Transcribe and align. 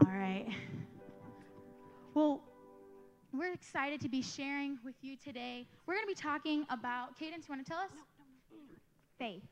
All 0.00 0.10
right. 0.10 0.46
Well, 2.14 2.40
we're 3.32 3.52
excited 3.52 4.00
to 4.00 4.08
be 4.08 4.22
sharing 4.22 4.78
with 4.84 4.94
you 5.02 5.16
today. 5.16 5.66
We're 5.86 5.94
going 5.94 6.06
to 6.06 6.08
be 6.08 6.14
talking 6.14 6.64
about, 6.70 7.18
Cadence, 7.18 7.46
you 7.48 7.54
want 7.54 7.64
to 7.64 7.70
tell 7.70 7.80
us? 7.80 7.90
Faith. 9.18 9.42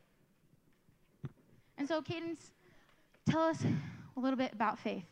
And 1.77 1.87
so, 1.87 2.01
Cadence, 2.01 2.53
tell 3.29 3.43
us 3.43 3.63
a 4.17 4.21
little 4.21 4.37
bit 4.37 4.53
about 4.53 4.79
faith. 4.79 5.05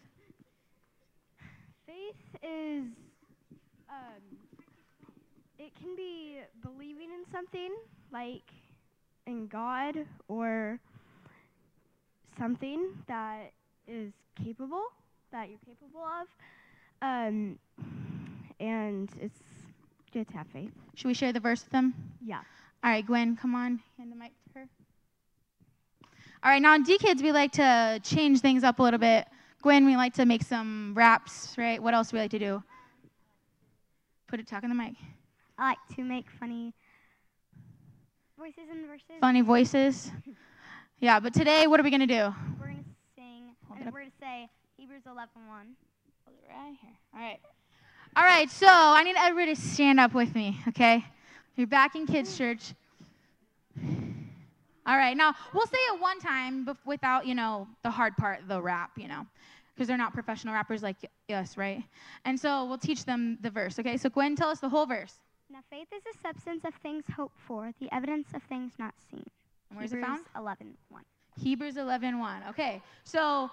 Faith 1.87 2.17
is, 2.43 2.85
um, 3.89 4.23
it 5.59 5.73
can 5.81 5.95
be 5.95 6.39
believing 6.63 7.11
in 7.11 7.31
something, 7.31 7.75
like 8.13 8.51
in 9.27 9.47
God 9.47 10.07
or 10.29 10.81
something 12.39 12.89
that 13.07 13.53
is 13.87 14.13
capable, 14.43 14.85
that 15.33 15.49
you're 15.49 15.59
capable 15.59 16.05
of. 16.05 16.27
Um, 17.03 17.59
and 18.61 19.09
it's 19.21 19.41
good 20.13 20.29
to 20.29 20.37
have 20.37 20.47
faith. 20.49 20.73
Should 20.95 21.09
we 21.09 21.15
share 21.15 21.33
the 21.33 21.41
verse 21.41 21.63
with 21.63 21.71
them? 21.71 21.95
Yeah. 22.25 22.41
All 22.83 22.91
right, 22.91 23.07
Gwen, 23.07 23.37
come 23.37 23.55
on, 23.55 23.81
hand 23.97 24.13
the 24.13 24.17
mic 24.17 24.33
to 24.53 24.61
her. 24.61 24.69
All 26.43 26.51
right, 26.51 26.63
now 26.63 26.75
in 26.75 26.83
D 26.85 26.99
Kids, 26.99 27.23
we 27.23 27.33
like 27.33 27.53
to 27.53 28.01
change 28.03 28.41
things 28.41 28.65
up 28.65 28.79
a 28.79 28.83
little 28.83 28.99
bit. 28.99 29.27
Gwen, 29.63 29.85
we 29.87 29.97
like 29.97 30.15
to 30.15 30.25
make 30.25 30.43
some 30.43 30.95
raps, 30.95 31.57
right? 31.59 31.83
What 31.83 31.95
else 31.95 32.11
do 32.11 32.17
we 32.17 32.21
like 32.21 32.31
to 32.31 32.39
do? 32.39 32.63
Put 34.29 34.41
it, 34.41 34.47
talk 34.47 34.63
in 34.63 34.69
the 34.69 34.77
mic. 34.77 34.95
I 35.59 35.71
like 35.71 35.97
to 35.97 36.03
make 36.03 36.27
funny 36.39 36.75
voices 38.39 38.71
and 38.71 38.87
verses. 38.87 39.07
Funny 39.21 39.41
voices. 39.41 40.11
Yeah, 41.01 41.21
but 41.21 41.33
today, 41.33 41.69
what 41.69 41.79
are 41.79 41.85
we 41.85 41.91
going 41.91 42.01
to 42.01 42.07
do? 42.09 42.35
We're 42.59 42.67
going 42.67 42.79
to 42.79 42.91
sing, 43.15 43.55
and 43.71 43.93
we're 43.93 44.01
going 44.01 44.11
to 44.11 44.17
say 44.21 44.49
Hebrews 44.79 45.03
11 45.07 45.29
1. 45.49 45.57
Hold 46.25 46.39
it 46.41 46.49
right 46.49 46.77
here. 46.81 46.91
All 47.13 47.21
right. 47.21 47.41
All 48.15 48.23
right, 48.23 48.49
so 48.49 48.69
I 48.71 49.03
need 49.03 49.17
everybody 49.19 49.53
to 49.57 49.61
stand 49.61 49.99
up 49.99 50.15
with 50.15 50.33
me, 50.37 50.61
okay? 50.69 51.05
You're 51.57 51.67
back 51.67 51.97
in 51.97 52.07
kids' 52.07 52.39
church. 52.39 52.75
All 54.87 54.97
right, 54.97 55.17
now 55.17 55.35
we'll 55.53 55.67
say 55.67 55.79
it 55.93 56.01
one 56.01 56.21
time 56.21 56.65
bef- 56.65 56.87
without, 56.87 57.27
you 57.27 57.35
know, 57.35 57.67
the 57.83 57.91
hard 57.91 58.17
part, 58.17 58.47
the 58.47 58.63
rap, 58.63 58.93
you 58.97 59.09
know, 59.09 59.27
because 59.75 59.89
they're 59.89 59.99
not 59.99 60.15
professional 60.15 60.55
rappers 60.55 60.81
like 60.81 60.97
us, 61.29 61.57
right? 61.57 61.83
And 62.25 62.39
so 62.39 62.65
we'll 62.65 62.79
teach 62.79 63.05
them 63.05 63.37
the 63.43 63.51
verse, 63.51 63.81
okay? 63.81 63.97
So 63.97 64.09
Gwen, 64.09 64.37
tell 64.37 64.49
us 64.49 64.61
the 64.61 64.69
whole 64.69 64.87
verse. 64.87 65.15
Now, 65.51 65.59
faith 65.71 65.89
is 65.93 66.05
the 66.05 66.17
substance 66.23 66.65
of 66.65 66.73
things 66.75 67.03
hoped 67.17 67.41
for, 67.41 67.73
the 67.81 67.93
evidence 67.93 68.29
of 68.33 68.45
things 68.45 68.75
not 68.79 68.95
seen. 69.11 69.25
And 69.71 69.79
where's 69.79 69.93
it 69.93 70.01
found? 70.01 70.25
11 70.37 70.75
1. 70.89 71.03
Hebrews 71.43 71.77
11 71.77 72.19
1. 72.21 72.43
Okay, 72.51 72.81
so 73.03 73.51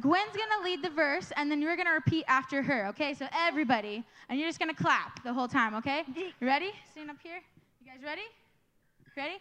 Gwen's 0.00 0.36
gonna 0.36 0.64
lead 0.64 0.82
the 0.82 0.90
verse, 0.90 1.32
and 1.36 1.50
then 1.50 1.60
you're 1.60 1.76
gonna 1.76 1.92
repeat 1.92 2.24
after 2.28 2.62
her, 2.62 2.86
okay? 2.88 3.14
So 3.14 3.26
everybody, 3.32 4.04
and 4.28 4.38
you're 4.38 4.48
just 4.48 4.58
gonna 4.58 4.74
clap 4.74 5.22
the 5.24 5.32
whole 5.32 5.48
time, 5.48 5.74
okay? 5.76 6.04
You 6.14 6.32
ready? 6.40 6.70
Stand 6.92 7.10
up 7.10 7.16
here. 7.22 7.40
You 7.84 7.92
guys 7.92 8.02
ready? 8.04 8.22
Ready? 9.16 9.38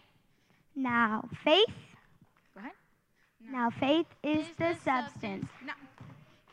Now, 0.75 1.27
faith. 1.43 1.65
Go 2.55 2.59
ahead. 2.61 2.71
Now, 3.51 3.69
faith 3.69 4.07
is, 4.23 4.45
the, 4.57 4.75
substance 4.83 5.47
No. 5.65 5.73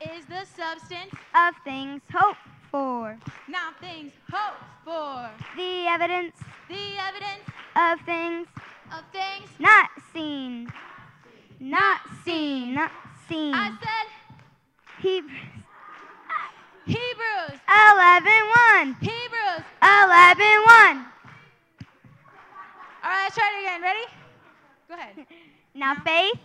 Is 0.00 0.26
the 0.26 0.44
substance 0.44 1.14
of 1.34 1.54
things 1.64 2.02
hoped 2.12 2.38
for, 2.70 3.16
now 3.48 3.70
things 3.80 4.12
hoped 4.30 4.60
for. 4.84 5.30
the 5.56 5.86
evidence 5.86 6.36
The 6.68 6.98
evidence 7.08 7.48
of 7.76 8.00
things 8.04 8.48
of 8.92 9.04
things 9.12 9.48
not 9.58 9.88
seen. 10.12 10.68
Not 11.58 12.00
seen. 12.24 12.74
Not 12.74 12.90
seen. 12.90 13.03
I 13.30 13.72
said 13.80 14.06
Hebrews 15.00 15.32
Hebrews 16.86 17.60
11 17.66 18.32
1. 18.76 18.96
Hebrews 19.00 19.64
11 19.82 20.44
1. 20.64 21.06
All 23.02 23.10
right, 23.10 23.22
let's 23.24 23.34
try 23.34 23.50
it 23.50 23.60
again. 23.62 23.82
Ready? 23.82 24.06
Go 24.88 24.94
ahead. 24.94 25.26
Now, 25.76 25.96
faith 26.04 26.38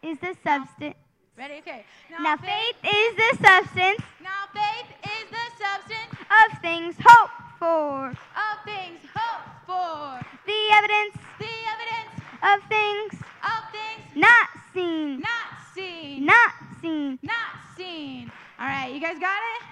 is 0.00 0.16
the 0.20 0.36
substance. 0.44 0.94
Ready? 1.36 1.54
Okay. 1.58 1.84
Now, 2.20 2.36
faith 2.36 2.76
is 2.84 3.16
the 3.16 3.38
substance 3.44 4.00
Now 4.22 4.46
faith 4.54 4.86
is 5.02 5.26
the 5.30 5.64
substance 5.64 6.12
of 6.30 6.58
things 6.62 6.94
hoped 7.02 7.32
for, 7.58 8.06
of 8.10 8.56
things 8.64 9.00
hoped 9.12 9.66
for. 9.66 10.24
the 10.46 10.60
evidence 10.72 11.14
The 11.40 11.54
evidence 11.74 12.14
of 12.42 12.68
things 12.68 13.12
of 13.42 13.60
things 13.72 14.04
not 14.14 14.48
seen. 14.72 15.18
not 15.20 15.37
seen. 15.78 16.26
Not 16.26 16.52
seen. 16.80 17.18
Not 17.22 17.54
seen. 17.76 18.32
All 18.58 18.66
right, 18.66 18.92
you 18.92 19.00
guys 19.00 19.18
got 19.18 19.38
it? 19.38 19.62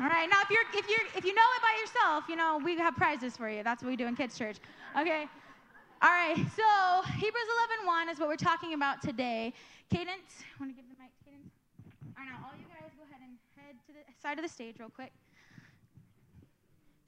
All 0.00 0.08
right. 0.08 0.28
Now, 0.28 0.40
if 0.42 0.50
you're 0.50 0.64
if 0.74 0.88
you're 0.88 1.06
if 1.16 1.24
you 1.24 1.34
know 1.34 1.42
it 1.56 1.62
by 1.62 1.74
yourself, 1.80 2.24
you 2.28 2.36
know 2.36 2.60
we 2.62 2.76
have 2.76 2.96
prizes 2.96 3.36
for 3.36 3.48
you. 3.48 3.62
That's 3.62 3.82
what 3.82 3.88
we 3.88 3.96
do 3.96 4.06
in 4.06 4.16
kids' 4.16 4.36
church. 4.36 4.56
Okay. 4.98 5.26
All 6.02 6.10
right. 6.10 6.36
So 6.36 7.12
Hebrews 7.12 7.48
11:1 7.86 8.12
is 8.12 8.18
what 8.18 8.28
we're 8.28 8.36
talking 8.36 8.74
about 8.74 9.00
today. 9.00 9.52
Cadence, 9.90 10.44
want 10.60 10.70
to 10.70 10.76
give 10.76 10.84
the 10.88 11.02
mic, 11.02 11.10
to 11.18 11.24
Cadence? 11.24 11.52
All 12.16 12.24
right. 12.24 12.28
Now, 12.28 12.46
all 12.46 12.56
you 12.58 12.66
guys, 12.68 12.92
go 12.96 13.04
ahead 13.08 13.22
and 13.22 13.36
head 13.56 13.76
to 13.86 13.92
the 13.92 14.00
side 14.22 14.38
of 14.38 14.44
the 14.44 14.50
stage 14.50 14.76
real 14.78 14.90
quick. 14.90 15.12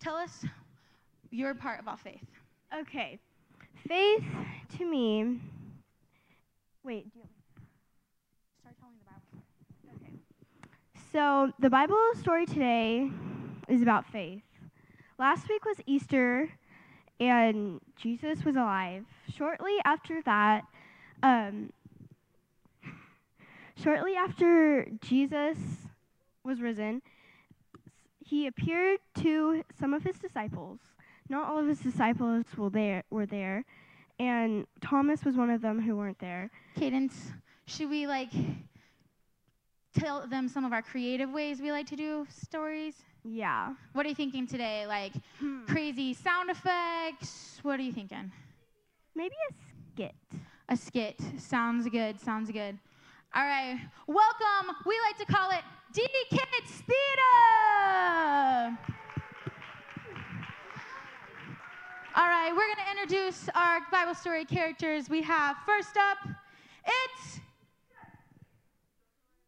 Tell 0.00 0.16
us 0.16 0.44
your 1.30 1.54
part 1.54 1.80
about 1.80 2.00
faith. 2.00 2.24
Okay. 2.74 3.18
Faith 3.86 4.24
to 4.78 4.84
me. 4.84 5.40
Wait, 6.84 7.12
do 7.12 7.18
you 7.18 7.24
Start 8.60 8.76
telling 8.80 8.96
the 8.98 9.04
Bible. 9.04 9.44
Okay. 9.96 10.12
So, 11.12 11.52
the 11.58 11.70
Bible 11.70 11.96
story 12.20 12.44
today 12.44 13.10
is 13.66 13.80
about 13.80 14.04
faith. 14.12 14.42
Last 15.18 15.48
week 15.48 15.64
was 15.64 15.78
Easter, 15.86 16.50
and 17.18 17.80
Jesus 17.96 18.44
was 18.44 18.56
alive. 18.56 19.06
Shortly 19.34 19.76
after 19.86 20.20
that, 20.22 20.64
um, 21.22 21.72
shortly 23.82 24.16
after 24.16 24.86
Jesus 25.00 25.56
was 26.44 26.60
risen, 26.60 27.00
he 28.22 28.46
appeared 28.46 29.00
to 29.20 29.64
some 29.80 29.94
of 29.94 30.02
his 30.04 30.18
disciples. 30.18 30.78
Not 31.30 31.48
all 31.48 31.58
of 31.58 31.68
his 31.68 31.80
disciples 31.80 32.44
were 32.54 32.68
there, 32.68 33.02
were 33.08 33.24
there, 33.24 33.64
and 34.18 34.66
Thomas 34.82 35.24
was 35.24 35.36
one 35.36 35.48
of 35.48 35.62
them 35.62 35.80
who 35.80 35.96
weren't 35.96 36.18
there. 36.18 36.50
Cadence, 36.76 37.32
should 37.64 37.88
we 37.88 38.06
like 38.06 38.32
tell 39.94 40.26
them 40.26 40.48
some 40.48 40.64
of 40.64 40.72
our 40.72 40.82
creative 40.82 41.30
ways 41.30 41.60
we 41.60 41.70
like 41.72 41.86
to 41.88 41.96
do 41.96 42.26
stories? 42.30 42.94
Yeah. 43.24 43.74
What 43.92 44.06
are 44.06 44.08
you 44.08 44.14
thinking 44.14 44.46
today? 44.46 44.86
Like 44.86 45.12
Hmm. 45.38 45.66
crazy 45.66 46.14
sound 46.14 46.50
effects? 46.50 47.58
What 47.62 47.78
are 47.80 47.82
you 47.82 47.92
thinking? 47.92 48.30
Maybe 49.14 49.34
a 49.50 49.54
skit. 49.92 50.14
A 50.68 50.76
skit. 50.76 51.20
Sounds 51.38 51.88
good. 51.88 52.20
Sounds 52.20 52.50
good. 52.50 52.78
All 53.34 53.44
right. 53.44 53.78
Welcome. 54.06 54.76
We 54.86 54.94
like 55.06 55.18
to 55.18 55.26
call 55.32 55.50
it 55.50 55.62
D 55.92 56.06
Kids 56.30 56.82
Theater. 56.86 58.78
All 62.16 62.26
right, 62.26 62.50
we're 62.50 62.66
going 62.66 62.84
to 62.84 62.90
introduce 62.90 63.48
our 63.54 63.78
Bible 63.92 64.14
story 64.14 64.44
characters. 64.44 65.08
We 65.08 65.22
have 65.22 65.56
first 65.64 65.96
up, 65.96 66.18
it's. 66.84 67.40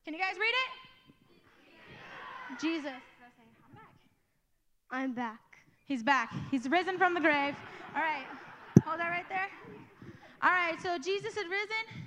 Can 0.04 0.14
you 0.14 0.20
guys 0.20 0.36
read 0.38 0.54
it? 0.64 2.60
Jesus. 2.60 2.90
I'm 2.90 3.74
back. 3.74 3.94
I'm 4.90 5.12
back. 5.12 5.40
He's 5.84 6.02
back. 6.02 6.32
He's 6.50 6.68
risen 6.68 6.98
from 6.98 7.14
the 7.14 7.20
grave. 7.20 7.54
All 7.94 8.02
right. 8.02 8.26
Hold 8.84 9.00
that 9.00 9.08
right 9.08 9.28
there. 9.28 9.48
All 10.42 10.50
right. 10.50 10.80
So 10.82 10.98
Jesus 10.98 11.34
had 11.34 11.46
risen. 11.46 12.04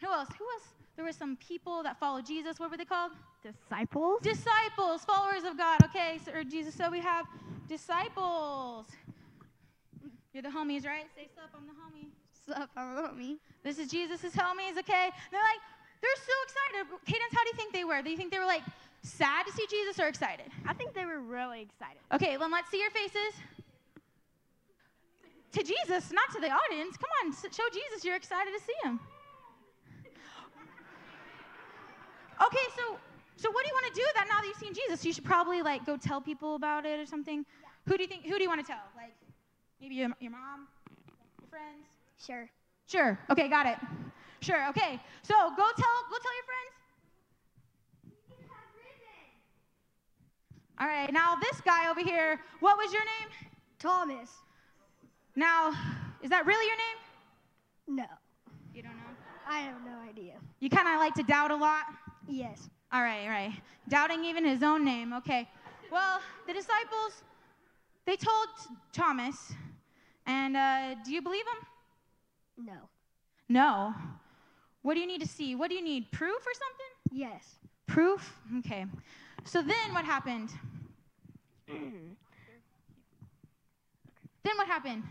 Who 0.00 0.06
else? 0.12 0.28
Who 0.38 0.44
else? 0.54 0.68
There 0.96 1.04
were 1.04 1.12
some 1.12 1.36
people 1.36 1.82
that 1.82 1.98
followed 1.98 2.26
Jesus. 2.26 2.60
What 2.60 2.70
were 2.70 2.76
they 2.76 2.84
called? 2.84 3.12
Disciples? 3.42 4.20
Disciples, 4.22 5.04
followers 5.04 5.44
of 5.44 5.58
God. 5.58 5.82
Okay. 5.84 6.18
So, 6.24 6.32
or 6.32 6.44
Jesus. 6.44 6.74
So 6.74 6.90
we 6.90 7.00
have 7.00 7.26
disciples. 7.66 8.86
You're 10.32 10.42
the 10.42 10.48
homies, 10.48 10.86
right? 10.86 11.06
Say 11.14 11.28
sup. 11.34 11.50
I'm 11.54 11.66
the 11.66 11.72
homie. 11.72 12.10
Sup, 12.46 12.70
I'm 12.76 12.96
a 12.96 13.08
homie. 13.08 13.38
This 13.62 13.78
is 13.78 13.88
Jesus' 13.90 14.34
homies. 14.34 14.78
Okay. 14.78 15.10
They're 15.30 15.40
like, 15.40 15.60
they're 16.02 16.18
so 16.18 16.36
excited. 16.44 16.98
Cadence, 17.06 17.32
how 17.32 17.42
do 17.44 17.50
you 17.50 17.56
think 17.56 17.72
they 17.72 17.84
were? 17.84 18.02
Do 18.02 18.10
you 18.10 18.16
think 18.16 18.32
they 18.32 18.38
were 18.38 18.50
like 18.50 18.62
sad 19.02 19.46
to 19.46 19.52
see 19.52 19.66
Jesus 19.70 19.98
or 19.98 20.08
excited? 20.08 20.46
I 20.66 20.74
think 20.74 20.94
they 20.94 21.06
were 21.06 21.20
really 21.20 21.62
excited. 21.62 22.02
Okay, 22.12 22.36
then 22.36 22.50
let's 22.50 22.70
see 22.70 22.80
your 22.80 22.90
faces. 22.90 23.38
To 25.52 25.62
Jesus, 25.62 26.10
not 26.10 26.32
to 26.34 26.40
the 26.40 26.50
audience. 26.50 26.96
Come 26.96 27.10
on, 27.22 27.32
show 27.32 27.68
Jesus 27.72 28.04
you're 28.04 28.16
excited 28.16 28.50
to 28.58 28.64
see 28.64 28.74
him. 28.82 28.98
Okay, 32.44 32.66
so 32.76 32.98
so 33.36 33.50
what 33.50 33.64
do 33.64 33.68
you 33.68 33.74
want 33.74 33.94
to 33.94 34.00
do 34.00 34.06
that 34.14 34.26
now 34.28 34.40
that 34.40 34.46
you've 34.46 34.56
seen 34.56 34.74
Jesus? 34.74 35.04
You 35.04 35.12
should 35.12 35.24
probably 35.24 35.62
like 35.62 35.86
go 35.86 35.96
tell 35.96 36.20
people 36.20 36.56
about 36.56 36.84
it 36.84 36.98
or 36.98 37.06
something. 37.06 37.44
Who 37.86 37.96
do 37.96 38.02
you 38.02 38.08
think? 38.08 38.24
Who 38.24 38.36
do 38.36 38.42
you 38.42 38.48
want 38.48 38.60
to 38.60 38.66
tell? 38.66 38.82
Like 38.96 39.14
maybe 39.80 39.94
your, 39.94 40.08
your 40.20 40.32
mom, 40.32 40.66
your 41.40 41.48
friends. 41.48 41.86
Sure. 42.24 42.48
Sure. 42.86 43.18
Okay, 43.30 43.48
got 43.48 43.66
it. 43.66 43.78
Sure, 44.42 44.68
okay. 44.70 44.98
So 45.22 45.34
go 45.34 45.66
tell 45.76 45.96
go 46.10 46.16
tell 46.20 46.34
your 46.34 46.44
friends. 46.50 46.72
All 50.80 50.88
right, 50.88 51.12
now 51.12 51.36
this 51.36 51.60
guy 51.60 51.88
over 51.88 52.00
here, 52.00 52.40
what 52.58 52.76
was 52.76 52.92
your 52.92 53.04
name? 53.04 53.28
Thomas. 53.78 54.30
Now, 55.36 55.72
is 56.22 56.30
that 56.30 56.44
really 56.44 56.66
your 56.66 56.76
name? 56.76 56.96
No. 58.02 58.06
You 58.74 58.82
don't 58.82 58.96
know? 58.96 59.14
I 59.48 59.60
have 59.60 59.76
no 59.84 59.96
idea. 60.08 60.34
You 60.58 60.68
kind 60.70 60.88
of 60.88 60.98
like 60.98 61.14
to 61.14 61.22
doubt 61.22 61.52
a 61.52 61.56
lot? 61.56 61.84
Yes. 62.26 62.68
All 62.92 63.02
right, 63.02 63.22
all 63.24 63.30
right. 63.30 63.52
Doubting 63.88 64.24
even 64.24 64.44
his 64.44 64.62
own 64.62 64.84
name, 64.84 65.12
okay. 65.12 65.48
Well, 65.90 66.20
the 66.48 66.52
disciples, 66.52 67.22
they 68.06 68.16
told 68.16 68.48
Thomas, 68.92 69.52
and 70.26 70.56
uh, 70.56 70.94
do 71.04 71.12
you 71.12 71.22
believe 71.22 71.44
him? 71.46 72.66
No. 72.66 72.88
No. 73.48 73.94
What 74.82 74.94
do 74.94 75.00
you 75.00 75.06
need 75.06 75.20
to 75.20 75.28
see? 75.28 75.54
What 75.54 75.70
do 75.70 75.76
you 75.76 75.82
need? 75.82 76.10
Proof 76.10 76.42
or 76.42 76.52
something? 76.54 76.86
Yes. 77.12 77.56
Proof? 77.86 78.36
Okay. 78.58 78.86
So 79.44 79.62
then 79.62 79.92
what 79.92 80.04
happened? 80.04 80.50
then 81.68 82.16
what 84.56 84.66
happened? 84.66 85.04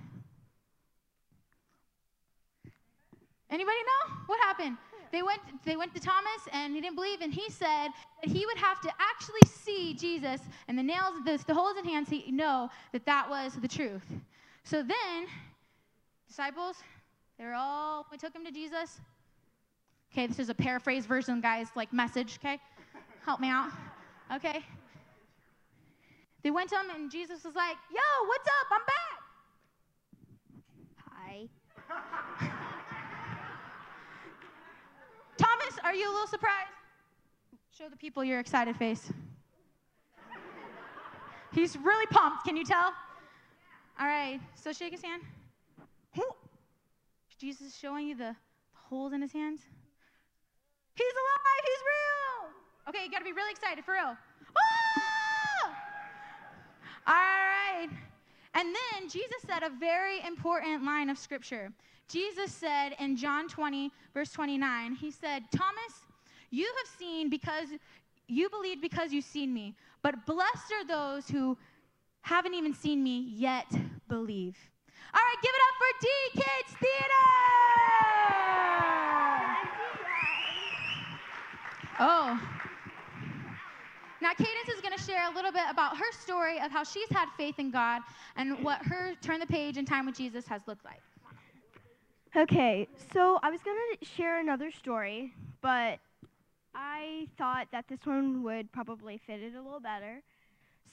Anybody 3.49 3.77
know? 3.77 4.13
What 4.27 4.39
happened? 4.41 4.77
They 5.11 5.21
went 5.21 5.41
they 5.65 5.75
went 5.75 5.93
to 5.93 5.99
Thomas 5.99 6.47
and 6.53 6.73
he 6.73 6.79
didn't 6.79 6.95
believe 6.95 7.19
and 7.19 7.33
he 7.33 7.49
said 7.49 7.89
that 8.23 8.31
he 8.31 8.45
would 8.45 8.57
have 8.57 8.79
to 8.81 8.89
actually 8.97 9.41
see 9.45 9.93
Jesus 9.93 10.39
and 10.69 10.77
the 10.77 10.83
nails 10.83 11.15
the, 11.25 11.37
the 11.45 11.53
holes 11.53 11.75
in 11.77 11.83
hands 11.83 12.07
he 12.09 12.31
know 12.31 12.69
that 12.93 13.05
that 13.05 13.29
was 13.29 13.55
the 13.55 13.67
truth. 13.67 14.05
So 14.63 14.77
then 14.77 15.27
disciples 16.29 16.77
they 17.37 17.43
were 17.43 17.53
all 17.53 18.05
we 18.09 18.17
took 18.17 18.33
him 18.33 18.45
to 18.45 18.51
Jesus. 18.51 19.01
Okay, 20.11 20.27
this 20.27 20.39
is 20.39 20.49
a 20.49 20.53
paraphrase 20.53 21.05
version 21.05 21.39
guys 21.39 21.67
like 21.75 21.93
message, 21.93 22.37
okay? 22.41 22.59
Help 23.25 23.39
me 23.39 23.47
out. 23.47 23.71
Okay? 24.33 24.65
They 26.43 26.51
went 26.51 26.69
to 26.69 26.75
him 26.75 26.89
and 26.93 27.09
Jesus 27.09 27.43
was 27.43 27.55
like, 27.55 27.77
"Yo, 27.89 28.01
what's 28.27 28.47
up? 28.47 28.67
I'm 28.71 28.81
back." 28.85 29.21
Hi. 31.07 31.47
Thomas, 35.37 35.79
are 35.83 35.93
you 35.93 36.09
a 36.09 36.11
little 36.11 36.27
surprised? 36.27 36.71
Show 37.77 37.89
the 37.89 37.95
people 37.95 38.23
your 38.23 38.39
excited 38.39 38.75
face. 38.75 39.11
He's 41.53 41.77
really 41.77 42.05
pumped, 42.07 42.45
can 42.45 42.57
you 42.57 42.65
tell? 42.65 42.93
All 43.99 44.07
right, 44.07 44.39
so 44.55 44.71
shake 44.73 44.91
his 44.91 45.01
hand. 45.01 45.23
Jesus 47.41 47.75
showing 47.75 48.07
you 48.07 48.15
the 48.15 48.35
holes 48.73 49.13
in 49.13 49.21
his 49.23 49.31
hands? 49.31 49.61
He's 50.95 51.13
alive, 51.13 51.63
he's 51.65 51.83
real. 51.93 52.89
Okay, 52.89 53.05
you 53.05 53.11
gotta 53.11 53.25
be 53.25 53.33
really 53.33 53.51
excited, 53.51 53.83
for 53.85 53.93
real. 53.93 54.15
Ah! 54.15 55.11
All 57.07 57.13
right. 57.15 57.89
And 58.53 58.67
then 58.75 59.09
Jesus 59.09 59.41
said 59.47 59.63
a 59.63 59.69
very 59.69 60.21
important 60.25 60.83
line 60.83 61.09
of 61.09 61.17
scripture. 61.17 61.71
Jesus 62.07 62.51
said 62.51 62.95
in 62.99 63.15
John 63.15 63.47
20, 63.47 63.91
verse 64.13 64.31
29, 64.31 64.95
he 64.95 65.11
said, 65.11 65.43
Thomas, 65.51 66.05
you 66.49 66.65
have 66.65 66.99
seen 66.99 67.29
because 67.29 67.69
you 68.27 68.49
believed 68.49 68.81
because 68.81 69.13
you've 69.13 69.25
seen 69.25 69.53
me, 69.53 69.73
but 70.01 70.25
blessed 70.25 70.73
are 70.73 70.85
those 70.85 71.29
who 71.29 71.57
haven't 72.21 72.53
even 72.53 72.73
seen 72.73 73.03
me 73.03 73.31
yet 73.35 73.67
believe. 74.07 74.57
All 75.13 75.21
right, 75.21 75.37
give 75.41 75.51
it 75.53 75.61
up 75.67 75.75
for 75.77 75.91
D 76.01 76.07
Kids 76.41 76.77
Theater! 76.79 78.10
Oh. 81.99 82.39
Now, 84.21 84.29
Cadence 84.33 84.69
is 84.75 84.81
going 84.81 84.95
to 84.95 85.03
share 85.03 85.29
a 85.31 85.33
little 85.33 85.51
bit 85.51 85.63
about 85.69 85.97
her 85.97 86.11
story 86.11 86.59
of 86.59 86.71
how 86.71 86.83
she's 86.83 87.09
had 87.09 87.27
faith 87.37 87.57
in 87.57 87.71
God 87.71 88.03
and 88.35 88.63
what 88.63 88.83
her 88.85 89.13
turn 89.21 89.39
the 89.39 89.47
page 89.47 89.77
and 89.77 89.87
time 89.87 90.05
with 90.05 90.15
Jesus 90.15 90.47
has 90.47 90.61
looked 90.67 90.85
like. 90.85 91.01
Okay, 92.35 92.87
so 93.13 93.39
I 93.43 93.49
was 93.49 93.61
going 93.61 93.75
to 93.99 94.05
share 94.05 94.39
another 94.39 94.71
story, 94.71 95.33
but 95.61 95.99
I 96.73 97.27
thought 97.37 97.67
that 97.71 97.87
this 97.89 98.05
one 98.05 98.43
would 98.43 98.71
probably 98.71 99.19
fit 99.25 99.41
it 99.41 99.55
a 99.55 99.61
little 99.61 99.81
better. 99.81 100.21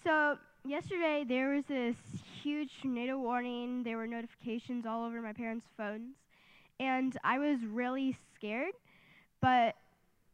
So, 0.02 0.38
yesterday 0.64 1.24
there 1.28 1.50
was 1.50 1.64
this 1.66 1.96
huge 2.42 2.70
tornado 2.82 3.18
warning. 3.18 3.82
There 3.84 3.98
were 3.98 4.06
notifications 4.06 4.86
all 4.86 5.04
over 5.04 5.20
my 5.20 5.32
parents' 5.32 5.66
phones, 5.76 6.16
and 6.80 7.16
I 7.22 7.38
was 7.38 7.58
really 7.70 8.16
scared, 8.34 8.72
but 9.40 9.76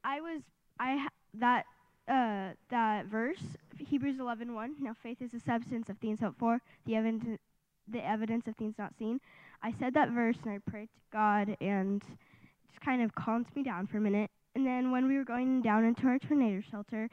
I 0.05 0.20
was 0.20 0.40
I 0.79 0.97
ha- 0.97 1.09
that 1.35 1.67
uh, 2.09 2.55
that 2.71 3.06
verse 3.06 3.43
Hebrews 3.79 4.19
11:1. 4.19 4.81
Now 4.81 4.94
faith 5.03 5.21
is 5.21 5.32
the 5.32 5.41
substance 5.41 5.88
of 5.88 5.99
things 5.99 6.21
hoped 6.21 6.38
for, 6.38 6.61
the 6.87 6.97
evidence 6.97 7.41
the 7.88 8.05
evidence 8.05 8.47
of 8.47 8.56
things 8.56 8.75
not 8.79 8.94
seen. 8.99 9.21
I 9.62 9.73
said 9.73 9.94
that 9.94 10.11
verse 10.11 10.37
and 10.44 10.53
I 10.53 10.71
prayed 10.71 10.88
to 10.94 11.00
God 11.12 11.56
and 11.61 12.03
it 12.03 12.71
just 12.71 12.81
kind 12.81 13.03
of 13.03 13.15
calmed 13.15 13.47
me 13.55 13.62
down 13.62 13.87
for 13.87 13.99
a 13.99 14.00
minute. 14.00 14.31
And 14.55 14.67
then 14.67 14.91
when 14.91 15.06
we 15.06 15.17
were 15.17 15.25
going 15.25 15.62
down 15.62 15.85
into 15.85 16.06
our 16.06 16.19
tornado 16.19 16.62
shelter, 16.71 17.11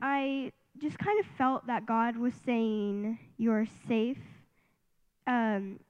I 0.00 0.52
just 0.80 0.98
kind 0.98 1.18
of 1.20 1.26
felt 1.38 1.66
that 1.66 1.86
God 1.86 2.16
was 2.16 2.34
saying, 2.44 3.18
"You're 3.38 3.66
safe. 3.88 4.18
Um, 5.26 5.80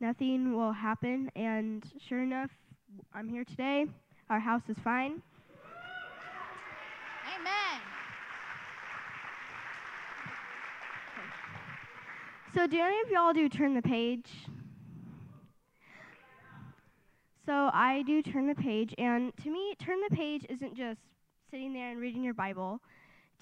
nothing 0.00 0.56
will 0.56 0.72
happen." 0.72 1.30
And 1.36 1.84
sure 1.98 2.22
enough, 2.22 2.50
I'm 3.14 3.28
here 3.28 3.44
today. 3.44 3.86
Our 4.28 4.40
house 4.40 4.68
is 4.68 4.78
fine. 4.78 5.22
So, 12.52 12.66
do 12.66 12.80
any 12.80 13.00
of 13.02 13.10
y'all 13.10 13.32
do 13.32 13.48
turn 13.48 13.74
the 13.74 13.82
page? 13.82 14.28
So, 17.46 17.70
I 17.72 18.02
do 18.04 18.22
turn 18.22 18.48
the 18.48 18.56
page, 18.56 18.92
and 18.98 19.32
to 19.44 19.50
me, 19.50 19.76
turn 19.78 19.98
the 20.08 20.16
page 20.16 20.46
isn't 20.48 20.74
just 20.74 20.98
sitting 21.48 21.72
there 21.72 21.92
and 21.92 22.00
reading 22.00 22.24
your 22.24 22.34
Bible. 22.34 22.80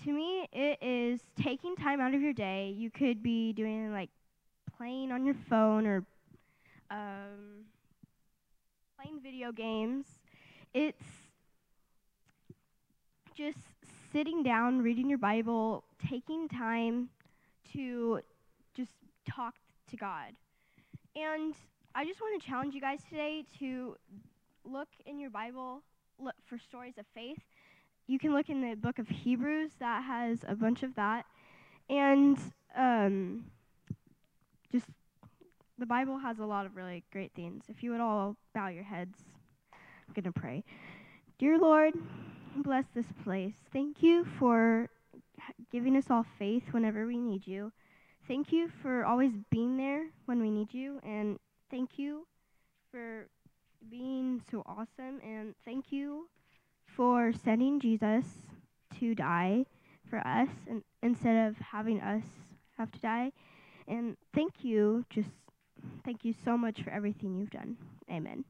To 0.05 0.12
me, 0.12 0.46
it 0.52 0.78
is 0.82 1.20
taking 1.43 1.75
time 1.75 2.02
out 2.02 2.12
of 2.12 2.20
your 2.20 2.34
day. 2.34 2.75
You 2.76 2.90
could 2.90 3.22
be 3.22 3.55
doing 3.55 3.93
like 3.93 4.10
playing 4.76 5.10
on 5.10 5.25
your 5.25 5.37
phone 5.49 5.87
or 5.87 6.05
um, 6.90 7.64
playing 9.00 9.20
video 9.22 9.52
games. 9.52 10.05
It's 10.75 11.02
just 13.34 13.58
sitting 14.12 14.43
down, 14.43 14.82
reading 14.82 15.08
your 15.08 15.19
Bible, 15.19 15.82
taking 16.06 16.46
time 16.46 17.08
to 17.72 18.20
just 18.79 18.93
talk 19.29 19.55
to 19.91 19.97
God. 19.97 20.32
And 21.17 21.55
I 21.97 22.05
just 22.05 22.20
want 22.20 22.41
to 22.41 22.49
challenge 22.49 22.75
you 22.75 22.81
guys 22.81 23.01
today 23.11 23.44
to 23.58 23.97
look 24.65 24.89
in 25.05 25.19
your 25.19 25.31
Bible 25.31 25.82
look 26.20 26.35
for 26.47 26.58
stories 26.58 26.94
of 26.99 27.06
faith. 27.15 27.39
You 28.06 28.19
can 28.19 28.32
look 28.32 28.49
in 28.49 28.61
the 28.61 28.77
book 28.77 28.99
of 28.99 29.08
Hebrews 29.08 29.73
that 29.81 30.05
has 30.05 30.44
a 30.47 30.55
bunch 30.55 30.82
of 30.82 30.94
that. 30.94 31.25
And 31.91 32.39
um, 32.77 33.44
just 34.70 34.87
the 35.79 35.87
Bible 35.87 36.19
has 36.19 36.39
a 36.39 36.44
lot 36.44 36.67
of 36.67 36.77
really 36.77 37.05
great 37.13 37.32
things. 37.35 37.65
If 37.69 37.82
you 37.82 37.91
would 37.93 38.01
all 38.01 38.37
bow 38.55 38.69
your 38.69 38.85
heads, 38.85 39.19
I'm 39.73 40.15
going 40.15 40.32
to 40.32 40.32
pray. 40.32 40.65
Dear 41.39 41.58
Lord, 41.58 41.94
bless 42.56 42.85
this 42.94 43.06
place. 43.25 43.55
Thank 43.73 44.03
you 44.03 44.25
for 44.39 44.89
giving 45.70 45.97
us 45.97 46.06
all 46.11 46.27
faith 46.39 46.65
whenever 46.73 47.06
we 47.06 47.19
need 47.19 47.47
you. 47.47 47.73
Thank 48.29 48.53
you 48.53 48.69
for 48.82 49.06
always 49.06 49.32
being 49.51 49.79
there 49.79 50.05
when 50.27 50.43
we 50.43 50.51
need 50.51 50.75
you. 50.75 51.01
And 51.03 51.39
thank 51.70 51.99
you 51.99 52.27
for 52.93 53.27
being 53.91 54.43
so 54.51 54.63
awesome. 54.67 55.19
And 55.25 55.55
thank 55.65 55.87
you 55.91 56.29
for 56.87 57.32
sending 57.32 57.81
Jesus 57.81 58.25
to 59.01 59.15
die 59.15 59.65
for 60.11 60.19
us 60.19 60.51
and, 60.69 60.82
instead 61.03 61.49
of 61.49 61.56
having 61.56 62.03
us 62.03 62.25
have 62.77 62.93
to 62.93 62.99
die. 62.99 63.32
And 63.87 64.19
thank 64.35 64.63
you, 64.63 65.06
just 65.08 65.31
thank 66.05 66.23
you 66.23 66.35
so 66.44 66.58
much 66.58 66.82
for 66.82 66.91
everything 66.91 67.35
you've 67.35 67.51
done. 67.51 67.79
Amen. 68.11 68.44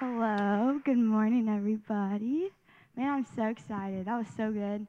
Hello, 0.00 0.78
good 0.84 0.96
morning, 0.96 1.48
everybody. 1.48 2.52
Man, 2.96 3.08
I'm 3.12 3.26
so 3.34 3.46
excited. 3.46 4.06
That 4.06 4.16
was 4.16 4.28
so 4.36 4.52
good. 4.52 4.86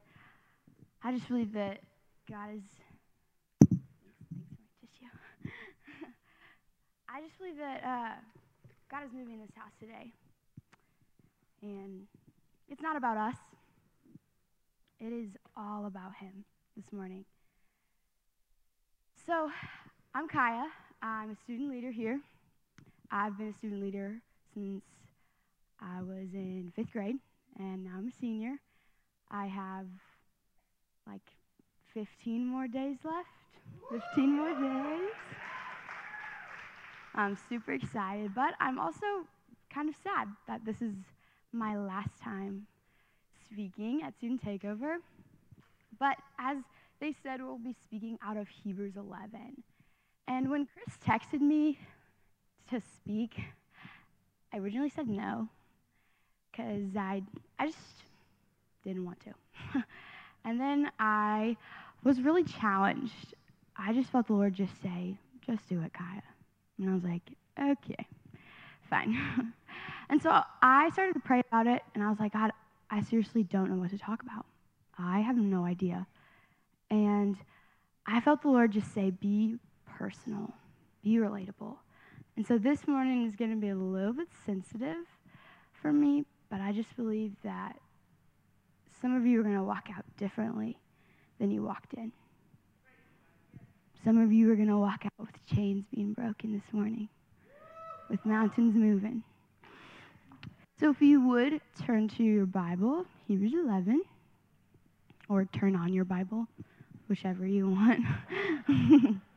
I 1.02 1.10
just 1.10 1.26
believe 1.26 1.52
that 1.54 1.80
God 2.30 2.50
is. 2.54 2.62
I 7.08 7.22
just 7.22 7.36
believe 7.38 7.56
that 7.56 7.82
uh, 7.84 8.14
God 8.88 9.04
is 9.04 9.12
moving 9.12 9.34
in 9.34 9.40
this 9.40 9.50
house 9.56 9.72
today. 9.80 10.12
And 11.60 12.06
it's 12.68 12.80
not 12.80 12.96
about 12.96 13.16
us, 13.16 13.34
it 15.00 15.12
is 15.12 15.30
all 15.56 15.86
about 15.86 16.14
Him 16.20 16.44
this 16.76 16.92
morning. 16.92 17.24
So, 19.26 19.50
I'm 20.14 20.28
Kaya. 20.28 20.68
I'm 21.02 21.30
a 21.30 21.36
student 21.42 21.68
leader 21.68 21.90
here. 21.90 22.20
I've 23.10 23.36
been 23.36 23.48
a 23.48 23.54
student 23.54 23.82
leader 23.82 24.22
since 24.54 24.84
I 25.82 26.02
was 26.02 26.34
in 26.34 26.72
fifth 26.76 26.92
grade, 26.92 27.16
and 27.58 27.84
now 27.84 27.92
I'm 27.96 28.08
a 28.08 28.20
senior. 28.20 28.56
I 29.30 29.46
have 29.46 29.86
like 31.06 31.22
15 31.94 32.46
more 32.46 32.68
days 32.68 32.98
left. 33.04 33.28
15 33.90 34.30
more 34.30 34.50
days. 34.50 35.10
I'm 37.14 37.36
super 37.48 37.72
excited, 37.72 38.34
but 38.34 38.54
I'm 38.60 38.78
also 38.78 39.06
kind 39.72 39.88
of 39.88 39.94
sad 40.02 40.28
that 40.46 40.64
this 40.64 40.82
is 40.82 40.94
my 41.52 41.76
last 41.76 42.20
time 42.22 42.66
speaking 43.50 44.02
at 44.04 44.16
Student 44.16 44.44
Takeover. 44.44 44.96
But 45.98 46.16
as 46.38 46.58
they 47.00 47.14
said, 47.22 47.40
we'll 47.42 47.58
be 47.58 47.74
speaking 47.84 48.18
out 48.24 48.36
of 48.36 48.48
Hebrews 48.48 48.96
11. 48.96 49.62
And 50.28 50.50
when 50.50 50.66
Chris 50.66 50.96
texted 51.04 51.40
me 51.40 51.78
to 52.68 52.80
speak, 52.80 53.40
I 54.52 54.58
originally 54.58 54.90
said 54.90 55.08
no 55.08 55.48
because 56.50 56.96
I, 56.96 57.22
I 57.58 57.66
just 57.66 57.78
didn't 58.84 59.04
want 59.04 59.20
to. 59.20 59.32
and 60.44 60.60
then 60.60 60.90
I 60.98 61.56
was 62.02 62.20
really 62.20 62.44
challenged. 62.44 63.34
I 63.76 63.92
just 63.92 64.10
felt 64.10 64.26
the 64.26 64.34
Lord 64.34 64.54
just 64.54 64.72
say, 64.82 65.16
just 65.46 65.68
do 65.68 65.80
it, 65.82 65.92
Kaya. 65.92 66.22
And 66.78 66.90
I 66.90 66.94
was 66.94 67.04
like, 67.04 67.22
okay, 67.58 68.06
fine. 68.88 69.52
and 70.10 70.22
so 70.22 70.40
I 70.62 70.90
started 70.90 71.14
to 71.14 71.20
pray 71.20 71.42
about 71.48 71.66
it, 71.66 71.82
and 71.94 72.02
I 72.02 72.08
was 72.08 72.18
like, 72.18 72.32
God, 72.32 72.52
I 72.90 73.02
seriously 73.02 73.42
don't 73.42 73.70
know 73.70 73.76
what 73.76 73.90
to 73.90 73.98
talk 73.98 74.22
about. 74.22 74.46
I 74.98 75.20
have 75.20 75.36
no 75.36 75.64
idea. 75.64 76.06
And 76.90 77.36
I 78.06 78.20
felt 78.20 78.42
the 78.42 78.48
Lord 78.48 78.72
just 78.72 78.92
say, 78.92 79.10
be 79.10 79.56
personal, 79.86 80.52
be 81.02 81.16
relatable. 81.16 81.76
And 82.36 82.46
so 82.46 82.58
this 82.58 82.88
morning 82.88 83.26
is 83.26 83.36
going 83.36 83.50
to 83.50 83.56
be 83.56 83.68
a 83.68 83.76
little 83.76 84.12
bit 84.12 84.28
sensitive 84.44 85.06
for 85.80 85.92
me, 85.92 86.24
but 86.50 86.60
I 86.60 86.72
just 86.72 86.94
believe 86.96 87.32
that 87.44 87.76
some 89.00 89.16
of 89.16 89.24
you 89.24 89.40
are 89.40 89.42
going 89.42 89.56
to 89.56 89.62
walk 89.62 89.88
out 89.96 90.04
differently 90.18 90.76
than 91.38 91.50
you 91.50 91.62
walked 91.62 91.94
in. 91.94 92.12
Some 94.04 94.18
of 94.18 94.32
you 94.32 94.50
are 94.50 94.56
going 94.56 94.68
to 94.68 94.78
walk 94.78 95.04
out 95.04 95.12
with 95.18 95.46
chains 95.54 95.84
being 95.94 96.12
broken 96.12 96.52
this 96.52 96.72
morning, 96.72 97.08
with 98.08 98.24
mountains 98.24 98.74
moving. 98.74 99.22
So 100.78 100.90
if 100.90 101.00
you 101.00 101.26
would 101.28 101.60
turn 101.84 102.08
to 102.08 102.22
your 102.22 102.46
Bible, 102.46 103.04
Hebrews 103.28 103.52
11, 103.54 104.02
or 105.28 105.44
turn 105.44 105.76
on 105.76 105.92
your 105.92 106.04
Bible, 106.04 106.46
whichever 107.08 107.46
you 107.46 107.68
want. 107.68 108.00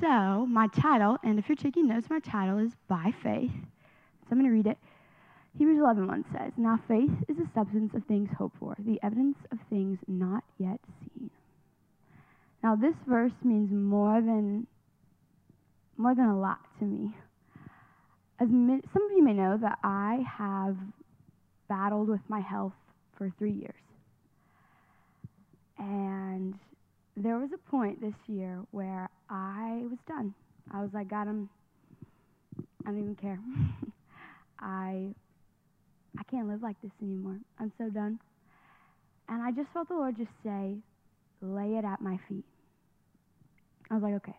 so, 0.00 0.46
my 0.46 0.66
title, 0.68 1.18
and 1.22 1.38
if 1.38 1.48
you're 1.48 1.56
taking 1.56 1.88
notes, 1.88 2.08
my 2.08 2.20
title 2.20 2.58
is 2.58 2.72
By 2.88 3.12
Faith. 3.22 3.50
So 3.52 4.28
I'm 4.30 4.38
going 4.38 4.50
to 4.50 4.54
read 4.54 4.66
it. 4.66 4.78
Hebrews 5.58 5.78
11 5.78 6.06
1 6.06 6.24
says, 6.32 6.52
Now 6.56 6.80
faith 6.88 7.10
is 7.28 7.36
the 7.36 7.48
substance 7.54 7.92
of 7.94 8.04
things 8.04 8.28
hoped 8.38 8.56
for, 8.58 8.76
the 8.78 8.98
evidence 9.02 9.36
of 9.50 9.58
things 9.68 9.98
not 10.06 10.44
yet 10.58 10.78
seen. 11.02 11.30
Now, 12.62 12.76
this 12.76 12.94
verse 13.06 13.32
means 13.42 13.70
more 13.72 14.20
than, 14.20 14.66
more 15.96 16.14
than 16.14 16.26
a 16.26 16.38
lot 16.38 16.60
to 16.78 16.84
me. 16.84 17.14
As 18.38 18.48
some 18.48 19.02
of 19.02 19.12
you 19.16 19.22
may 19.22 19.32
know 19.32 19.58
that 19.60 19.78
I 19.82 20.24
have 20.38 20.76
battled 21.68 22.08
with 22.08 22.20
my 22.28 22.40
health 22.40 22.74
for 23.16 23.32
three 23.38 23.52
years. 23.52 23.74
And 25.78 26.54
there 27.22 27.38
was 27.38 27.50
a 27.54 27.70
point 27.70 28.00
this 28.00 28.14
year 28.26 28.60
where 28.70 29.08
I 29.28 29.82
was 29.88 29.98
done. 30.06 30.34
I 30.72 30.80
was 30.80 30.90
like, 30.92 31.08
God, 31.08 31.28
I'm, 31.28 31.48
I 32.86 32.90
don't 32.90 32.98
even 32.98 33.16
care. 33.16 33.38
I, 34.60 35.08
I 36.18 36.22
can't 36.30 36.48
live 36.48 36.62
like 36.62 36.80
this 36.82 36.92
anymore. 37.02 37.38
I'm 37.58 37.72
so 37.78 37.88
done. 37.88 38.18
And 39.28 39.42
I 39.42 39.50
just 39.52 39.68
felt 39.72 39.88
the 39.88 39.94
Lord 39.94 40.16
just 40.16 40.30
say, 40.44 40.76
lay 41.40 41.76
it 41.76 41.84
at 41.84 42.00
my 42.00 42.18
feet. 42.28 42.44
I 43.90 43.94
was 43.94 44.02
like, 44.02 44.14
okay. 44.14 44.36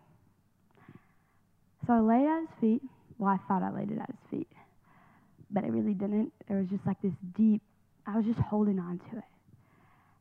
So 1.86 1.94
I 1.94 2.00
laid 2.00 2.24
it 2.24 2.28
at 2.28 2.40
his 2.40 2.60
feet. 2.60 2.82
Well, 3.18 3.30
I 3.30 3.38
thought 3.48 3.62
I 3.62 3.70
laid 3.70 3.90
it 3.90 3.98
at 3.98 4.08
his 4.08 4.30
feet 4.30 4.48
but 5.52 5.64
I 5.64 5.68
really 5.68 5.94
didn't. 5.94 6.32
There 6.48 6.58
was 6.58 6.68
just 6.68 6.84
like 6.86 7.00
this 7.02 7.12
deep, 7.36 7.62
I 8.06 8.16
was 8.16 8.24
just 8.24 8.38
holding 8.38 8.78
on 8.78 9.00
to 9.10 9.18
it. 9.18 9.24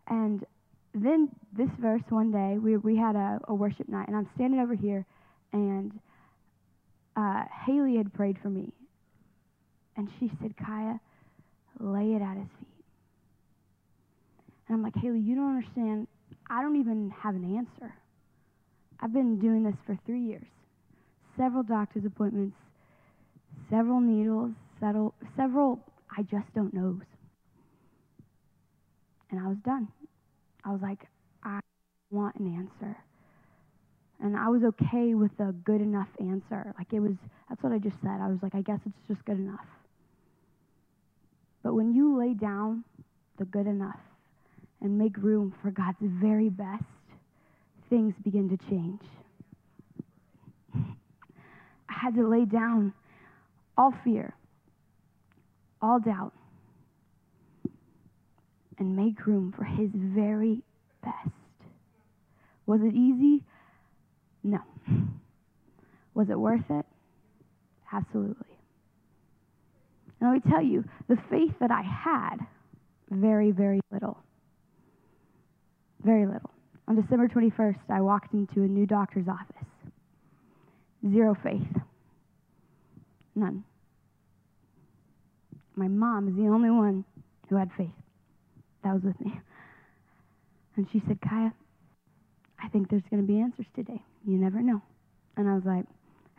And 0.08 0.46
then 0.94 1.30
this 1.58 1.70
verse 1.80 2.02
one 2.10 2.32
day, 2.32 2.58
we, 2.58 2.78
we 2.78 2.98
had 2.98 3.16
a, 3.16 3.40
a 3.48 3.54
worship 3.54 3.88
night, 3.88 4.08
and 4.08 4.16
I'm 4.16 4.30
standing 4.36 4.60
over 4.60 4.76
here, 4.76 5.06
and 5.54 5.92
uh, 7.16 7.44
Haley 7.66 7.98
had 7.98 8.14
prayed 8.14 8.38
for 8.42 8.50
me. 8.50 8.72
And 9.98 10.10
she 10.20 10.32
said, 10.42 10.54
Kaya, 10.58 11.00
lay 11.80 12.14
it 12.14 12.22
at 12.22 12.38
his 12.38 12.48
feet. 12.60 12.86
And 14.68 14.78
I'm 14.78 14.84
like, 14.84 14.96
Haley, 14.96 15.20
you 15.20 15.36
don't 15.36 15.58
understand. 15.58 16.08
I 16.50 16.62
don't 16.62 16.78
even 16.78 17.14
have 17.22 17.36
an 17.36 17.58
answer. 17.58 17.94
I've 19.00 19.14
been 19.14 19.40
doing 19.40 19.64
this 19.64 19.76
for 19.86 19.98
three 20.06 20.22
years. 20.22 20.46
Several 21.38 21.64
doctor's 21.64 22.06
appointments, 22.06 22.56
several 23.70 24.00
needles, 24.00 24.52
several, 24.80 25.14
several 25.36 25.80
I 26.16 26.24
just 26.24 26.54
don't 26.54 26.74
knows. 26.74 27.02
And 29.30 29.40
I 29.40 29.48
was 29.48 29.58
done. 29.64 29.88
I 30.64 30.72
was 30.72 30.82
like, 30.82 31.00
I 31.44 31.60
want 32.10 32.36
an 32.36 32.56
answer. 32.56 32.98
And 34.24 34.38
I 34.38 34.50
was 34.50 34.64
okay 34.64 35.16
with 35.16 35.32
a 35.40 35.52
good 35.52 35.82
enough 35.82 36.10
answer. 36.20 36.74
Like 36.78 36.94
it 36.94 37.00
was, 37.00 37.14
that's 37.50 37.62
what 37.64 37.72
I 37.72 37.80
just 37.80 37.96
said. 38.02 38.20
I 38.22 38.28
was 38.28 38.38
like, 38.44 38.54
I 38.54 38.62
guess 38.62 38.80
it's 38.86 39.08
just 39.08 39.26
good 39.26 39.38
enough. 39.38 39.66
But 41.64 41.74
when 41.74 41.94
you 41.94 42.18
lay 42.18 42.34
down 42.34 42.84
the 43.38 43.46
good 43.46 43.68
enough 43.68 44.00
and 44.82 44.98
make 44.98 45.18
room 45.18 45.54
for 45.62 45.72
God's 45.72 45.98
very 46.02 46.50
best, 46.50 46.84
things 47.90 48.14
begin 48.24 48.50
to 48.50 48.58
change. 48.70 49.02
I 50.76 51.94
had 51.94 52.16
to 52.16 52.28
lay 52.28 52.46
down 52.46 52.94
all 53.78 53.94
fear, 54.04 54.36
all 55.82 56.00
doubt 56.00 56.34
and 58.82 58.96
make 58.96 59.28
room 59.28 59.54
for 59.56 59.64
His 59.64 59.92
very 59.94 60.64
best. 61.04 61.30
Was 62.66 62.82
it 62.82 62.96
easy? 62.96 63.44
No. 64.44 64.60
Was 66.16 66.32
it 66.32 66.40
worth 66.40 66.68
it? 66.68 66.86
Absolutely. 67.94 68.58
And 70.20 70.34
let 70.34 70.44
me 70.44 70.52
tell 70.52 70.64
you, 70.64 70.84
the 71.08 71.18
faith 71.30 71.54
that 71.60 71.70
I 71.70 71.84
had, 71.84 72.38
very, 73.12 73.52
very 73.52 73.82
little. 73.92 74.18
Very 76.04 76.26
little. 76.26 76.50
On 76.88 77.00
December 77.00 77.28
21st, 77.28 77.78
I 77.88 78.02
walked 78.02 78.34
into 78.34 78.64
a 78.64 78.68
new 78.68 78.88
doctor's 78.88 79.28
office. 79.28 79.68
Zero 81.08 81.38
faith. 81.44 81.82
None 83.36 83.64
my 85.76 85.88
mom 85.88 86.28
is 86.28 86.36
the 86.36 86.48
only 86.50 86.70
one 86.70 87.04
who 87.50 87.56
had 87.56 87.72
faith 87.78 88.01
that 88.84 88.94
was 88.94 89.04
with 89.04 89.20
me. 89.22 89.40
And 90.76 90.88
she 90.92 91.02
said, 91.08 91.20
Kaya, 91.22 91.54
I 92.64 92.68
think 92.70 92.90
there's 92.90 93.04
going 93.10 93.22
to 93.22 93.28
be 93.28 93.40
answers 93.40 93.66
today. 93.76 94.02
You 94.26 94.38
never 94.38 94.62
know. 94.62 94.82
And 95.38 95.50
I 95.50 95.54
was 95.54 95.64
like, 95.66 95.86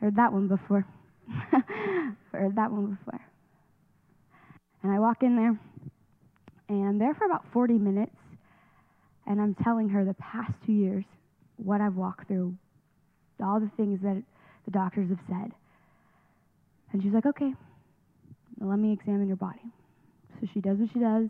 heard 0.01 0.17
that 0.17 0.33
one 0.33 0.49
before. 0.49 0.87
heard 2.33 2.57
that 2.57 2.71
one 2.71 2.99
before. 2.99 3.21
And 4.83 4.93
I 4.93 4.99
walk 4.99 5.23
in 5.23 5.37
there, 5.37 5.59
and 6.69 7.01
there 7.01 7.15
for 7.15 7.25
about 7.25 7.45
40 7.53 7.75
minutes, 7.75 8.17
and 9.27 9.41
I'm 9.41 9.55
telling 9.63 9.89
her 9.91 10.05
the 10.05 10.15
past 10.15 10.53
two 10.67 10.73
years 10.73 11.05
what 11.57 11.81
I've 11.81 11.95
walked 11.95 12.27
through, 12.27 12.57
all 13.43 13.61
the 13.61 13.71
things 13.77 14.01
that 14.03 14.21
the 14.65 14.71
doctors 14.71 15.09
have 15.09 15.21
said. 15.29 15.53
And 16.93 17.03
she's 17.03 17.13
like, 17.13 17.27
okay, 17.27 17.55
let 18.61 18.79
me 18.79 18.93
examine 18.93 19.29
your 19.29 19.37
body. 19.37 19.63
So 20.41 20.49
she 20.53 20.61
does 20.61 20.79
what 20.79 20.91
she 20.93 20.99
does. 20.99 21.29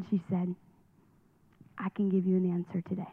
And 0.00 0.06
she 0.08 0.22
said, 0.30 0.54
I 1.76 1.90
can 1.90 2.08
give 2.08 2.26
you 2.26 2.36
an 2.38 2.50
answer 2.50 2.80
today. 2.88 3.12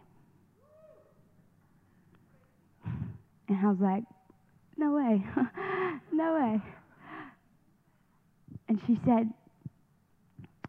And 3.50 3.58
I 3.66 3.68
was 3.70 3.80
like, 3.80 4.04
no 4.78 4.94
way. 4.94 5.26
no 6.14 6.34
way. 6.36 6.62
And 8.70 8.80
she 8.88 9.00
said, 9.06 9.34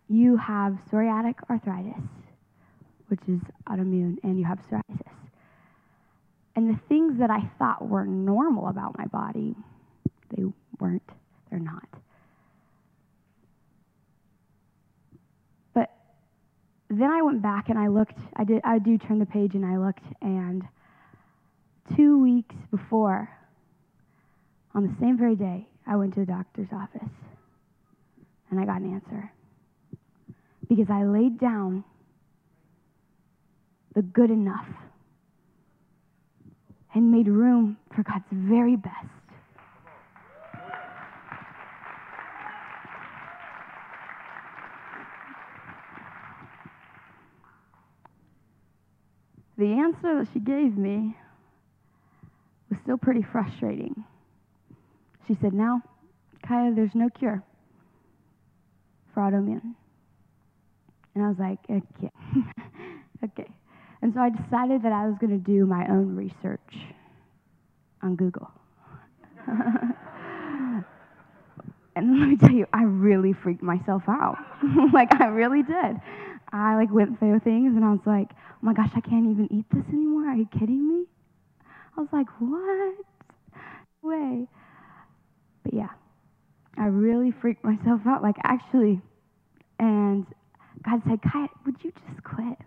You 0.08 0.36
have 0.36 0.78
psoriatic 0.90 1.34
arthritis, 1.48 2.00
which 3.08 3.20
is 3.28 3.40
autoimmune, 3.68 4.18
and 4.24 4.38
you 4.38 4.44
have 4.44 4.58
psoriasis. 4.68 5.12
And 6.56 6.74
the 6.74 6.80
things 6.88 7.18
that 7.18 7.30
I 7.30 7.48
thought 7.58 7.86
were 7.88 8.04
normal 8.04 8.68
about 8.68 8.98
my 8.98 9.06
body, 9.06 9.54
they 10.36 10.44
weren't. 10.80 11.08
They're 11.50 11.60
not. 11.60 11.88
But 15.74 15.90
then 16.90 17.10
I 17.10 17.22
went 17.22 17.42
back 17.42 17.68
and 17.68 17.78
I 17.78 17.88
looked. 17.88 18.18
I 18.36 18.44
did. 18.44 18.62
I 18.64 18.78
do 18.78 18.96
turn 18.98 19.18
the 19.18 19.26
page 19.26 19.54
and 19.54 19.64
I 19.64 19.76
looked, 19.76 20.04
and 20.22 20.62
two 21.96 22.22
weeks 22.22 22.54
before, 22.70 23.28
On 24.74 24.86
the 24.86 24.94
same 25.00 25.16
very 25.18 25.34
day, 25.34 25.66
I 25.86 25.96
went 25.96 26.14
to 26.14 26.20
the 26.20 26.26
doctor's 26.26 26.68
office 26.72 27.08
and 28.50 28.60
I 28.60 28.64
got 28.64 28.80
an 28.80 28.94
answer. 28.94 29.32
Because 30.68 30.86
I 30.90 31.04
laid 31.04 31.38
down 31.38 31.84
the 33.94 34.02
good 34.02 34.30
enough 34.30 34.68
and 36.94 37.10
made 37.10 37.26
room 37.28 37.76
for 37.94 38.02
God's 38.02 38.24
very 38.30 38.76
best. 38.76 39.17
The 49.58 49.66
answer 49.66 50.20
that 50.20 50.28
she 50.32 50.38
gave 50.38 50.78
me 50.78 51.16
was 52.70 52.78
still 52.82 52.96
pretty 52.96 53.22
frustrating. 53.22 54.04
She 55.26 55.36
said, 55.40 55.52
Now, 55.52 55.82
Kaya, 56.46 56.72
there's 56.74 56.94
no 56.94 57.08
cure 57.10 57.42
for 59.12 59.20
autoimmune. 59.20 59.74
And 61.14 61.24
I 61.24 61.28
was 61.28 61.38
like, 61.38 61.58
Okay. 61.68 62.10
okay. 63.24 63.50
And 64.00 64.14
so 64.14 64.20
I 64.20 64.30
decided 64.30 64.82
that 64.84 64.92
I 64.92 65.08
was 65.08 65.16
going 65.20 65.32
to 65.32 65.44
do 65.44 65.66
my 65.66 65.86
own 65.88 66.14
research 66.14 66.60
on 68.00 68.14
Google. 68.14 68.48
and 71.96 72.20
let 72.20 72.28
me 72.28 72.36
tell 72.36 72.52
you, 72.52 72.66
I 72.72 72.84
really 72.84 73.32
freaked 73.32 73.62
myself 73.62 74.04
out. 74.08 74.36
like 74.92 75.20
I 75.20 75.26
really 75.26 75.64
did. 75.64 75.96
I 76.52 76.76
like 76.76 76.92
went 76.92 77.18
through 77.18 77.40
things 77.40 77.74
and 77.74 77.84
I 77.84 77.90
was 77.90 78.06
like, 78.06 78.30
oh 78.58 78.66
my 78.66 78.72
gosh, 78.74 78.90
I 78.96 79.00
can't 79.00 79.26
even 79.30 79.48
eat 79.50 79.66
this 79.72 79.84
anymore. 79.92 80.28
Are 80.28 80.36
you 80.36 80.48
kidding 80.58 80.88
me? 80.88 81.06
I 81.96 82.00
was 82.00 82.08
like, 82.12 82.26
what? 82.38 82.94
Way. 84.02 84.46
But 85.62 85.74
yeah, 85.74 85.90
I 86.76 86.86
really 86.86 87.32
freaked 87.40 87.64
myself 87.64 88.00
out. 88.06 88.22
Like 88.22 88.36
actually, 88.42 89.00
and 89.78 90.26
God 90.84 91.02
said, 91.08 91.20
Kai, 91.22 91.46
would 91.66 91.76
you 91.82 91.92
just 91.92 92.22
quit? 92.24 92.58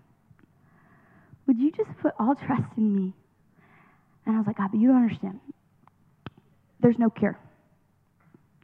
Would 1.47 1.59
you 1.59 1.71
just 1.71 1.89
put 2.01 2.13
all 2.19 2.35
trust 2.35 2.77
in 2.77 2.95
me? 2.95 3.13
And 4.25 4.35
I 4.35 4.37
was 4.37 4.47
like, 4.47 4.57
God, 4.57 4.69
but 4.71 4.79
you 4.79 4.87
don't 4.87 5.03
understand. 5.03 5.39
There's 6.79 6.97
no 6.97 7.09
cure. 7.09 7.37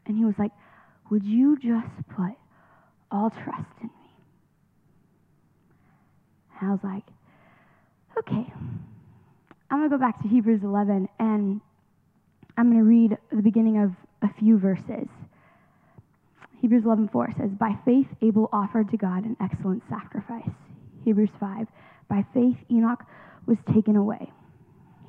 And 0.05 0.17
he 0.17 0.23
was 0.23 0.35
like, 0.37 0.51
Would 1.11 1.25
you 1.25 1.57
just 1.57 1.87
put 2.15 2.35
all 3.11 3.29
trust 3.29 3.71
in 3.81 3.87
me? 3.87 4.11
And 6.59 6.69
I 6.69 6.71
was 6.71 6.79
like, 6.83 7.03
Okay. 8.19 8.51
I'm 9.69 9.79
going 9.79 9.89
to 9.89 9.95
go 9.95 9.99
back 9.99 10.21
to 10.23 10.27
Hebrews 10.27 10.63
11 10.63 11.07
and 11.19 11.61
I'm 12.57 12.71
going 12.71 12.83
to 12.83 12.89
read 12.89 13.17
the 13.31 13.43
beginning 13.43 13.77
of 13.77 13.91
a 14.23 14.33
few 14.39 14.57
verses. 14.57 15.07
Hebrews 16.59 16.83
11:4 16.83 17.37
says, 17.37 17.51
"By 17.51 17.77
faith 17.85 18.07
Abel 18.23 18.49
offered 18.51 18.89
to 18.89 18.97
God 18.97 19.25
an 19.25 19.37
excellent 19.39 19.83
sacrifice." 19.87 20.49
Hebrews 21.03 21.29
5, 21.39 21.67
"By 22.07 22.23
faith 22.33 22.57
Enoch 22.71 23.05
was 23.45 23.59
taken 23.71 23.95
away." 23.95 24.31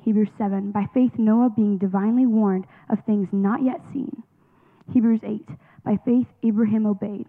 Hebrews 0.01 0.29
7, 0.37 0.71
"By 0.71 0.85
faith 0.93 1.17
Noah 1.17 1.49
being 1.49 1.79
divinely 1.79 2.27
warned 2.27 2.67
of 2.89 2.99
things 2.99 3.33
not 3.33 3.63
yet 3.63 3.81
seen." 3.91 4.21
Hebrews 4.91 5.21
8, 5.23 5.49
"By 5.83 5.97
faith 5.97 6.31
Abraham 6.43 6.85
obeyed." 6.85 7.27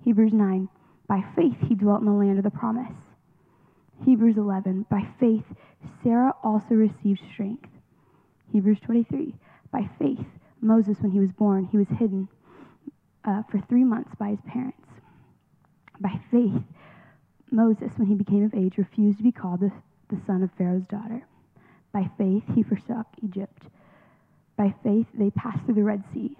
Hebrews 0.00 0.32
9, 0.32 0.70
"By 1.06 1.20
faith 1.36 1.60
he 1.60 1.74
dwelt 1.74 2.00
in 2.00 2.06
the 2.06 2.12
land 2.12 2.38
of 2.38 2.44
the 2.44 2.50
promise." 2.50 3.07
Hebrews 4.04 4.36
11, 4.36 4.86
"By 4.90 5.08
faith 5.18 5.44
Sarah 6.02 6.34
also 6.42 6.74
received 6.74 7.20
strength." 7.32 7.68
Hebrews 8.52 8.80
23, 8.80 9.34
"By 9.70 9.88
faith 9.98 10.26
Moses 10.60 11.00
when 11.00 11.12
he 11.12 11.20
was 11.20 11.32
born, 11.32 11.64
he 11.64 11.76
was 11.78 11.88
hidden 11.88 12.28
uh, 13.24 13.42
for 13.50 13.60
three 13.68 13.84
months 13.84 14.10
by 14.18 14.30
his 14.30 14.40
parents. 14.46 14.86
By 16.00 16.20
faith, 16.30 16.62
Moses, 17.50 17.90
when 17.96 18.08
he 18.08 18.14
became 18.14 18.44
of 18.44 18.54
age, 18.54 18.78
refused 18.78 19.18
to 19.18 19.24
be 19.24 19.32
called 19.32 19.60
the, 19.60 19.72
the 20.08 20.20
son 20.26 20.42
of 20.42 20.50
Pharaoh's 20.56 20.86
daughter. 20.86 21.26
By 21.92 22.10
faith, 22.18 22.42
he 22.54 22.62
forsook 22.62 23.06
Egypt. 23.22 23.62
By 24.56 24.74
faith, 24.82 25.06
they 25.14 25.30
passed 25.30 25.64
through 25.64 25.74
the 25.74 25.84
Red 25.84 26.04
Sea. 26.12 26.36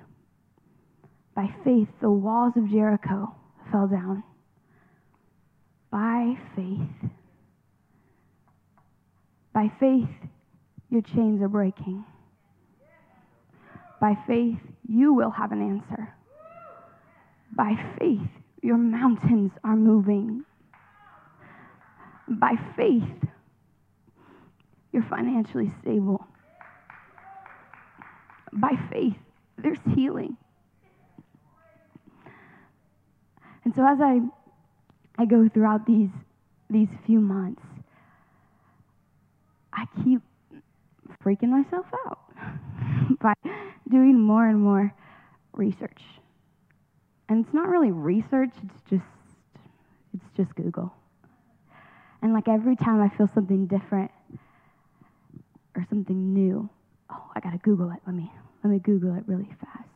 By 1.34 1.54
faith, 1.64 1.88
the 2.00 2.10
walls 2.10 2.54
of 2.56 2.70
Jericho 2.70 3.34
fell 3.70 3.86
down. 3.86 4.22
By 5.90 6.36
faith, 6.54 7.10
by 9.58 9.68
faith, 9.80 10.08
your 10.88 11.02
chains 11.02 11.42
are 11.42 11.48
breaking. 11.48 12.04
By 14.00 14.16
faith, 14.24 14.60
you 14.88 15.12
will 15.14 15.30
have 15.32 15.50
an 15.50 15.60
answer. 15.60 16.14
By 17.56 17.74
faith, 17.98 18.28
your 18.62 18.76
mountains 18.76 19.50
are 19.64 19.74
moving. 19.74 20.44
By 22.28 22.52
faith, 22.76 23.02
you're 24.92 25.08
financially 25.10 25.72
stable. 25.82 26.24
By 28.52 28.78
faith, 28.92 29.18
there's 29.60 29.80
healing. 29.92 30.36
And 33.64 33.74
so 33.74 33.84
as 33.84 33.98
I 34.00 34.20
I 35.18 35.24
go 35.24 35.48
throughout 35.52 35.84
these 35.84 36.10
these 36.70 36.90
few 37.06 37.20
months, 37.20 37.64
I 39.78 40.02
keep 40.02 40.20
freaking 41.24 41.50
myself 41.50 41.86
out 42.06 42.18
by 43.20 43.34
doing 43.88 44.20
more 44.20 44.46
and 44.46 44.60
more 44.60 44.92
research. 45.52 46.02
And 47.28 47.44
it's 47.44 47.54
not 47.54 47.68
really 47.68 47.92
research, 47.92 48.50
it's 48.64 48.82
just 48.90 49.04
it's 50.12 50.24
just 50.36 50.54
Google. 50.56 50.92
And 52.22 52.32
like 52.32 52.48
every 52.48 52.74
time 52.74 53.00
I 53.00 53.08
feel 53.16 53.28
something 53.32 53.66
different 53.66 54.10
or 55.76 55.86
something 55.88 56.34
new, 56.34 56.68
oh, 57.10 57.30
I 57.36 57.40
got 57.40 57.52
to 57.52 57.58
Google 57.58 57.90
it. 57.90 58.00
Let 58.04 58.16
me 58.16 58.32
let 58.64 58.70
me 58.70 58.80
Google 58.80 59.14
it 59.14 59.22
really 59.28 59.48
fast. 59.60 59.88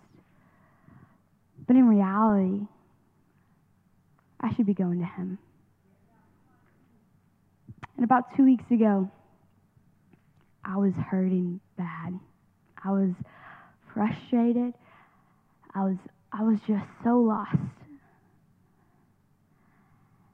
But 1.66 1.75
in 1.75 1.88
reality, 1.88 2.66
I 4.40 4.55
should 4.55 4.66
be 4.66 4.75
going 4.75 5.01
to 5.01 5.07
him. 5.07 5.38
And 7.97 8.05
about 8.05 8.37
2 8.37 8.45
weeks 8.45 8.71
ago, 8.71 9.11
I 10.64 10.77
was 10.77 10.94
hurting 10.94 11.61
bad. 11.77 12.18
I 12.85 12.90
was 12.90 13.11
frustrated. 13.92 14.75
I 15.75 15.85
was 15.85 15.96
I 16.33 16.42
was 16.42 16.59
just 16.66 16.85
so 17.05 17.18
lost. 17.18 17.57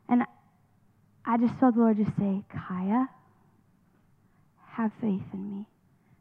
And 0.08 0.22
I 1.24 1.36
just 1.36 1.54
felt 1.58 1.74
the 1.74 1.80
Lord 1.80 1.96
just 1.96 2.16
say, 2.16 2.42
Kaya, 2.50 3.08
have 4.66 4.92
faith 5.00 5.22
in 5.32 5.50
me 5.50 5.66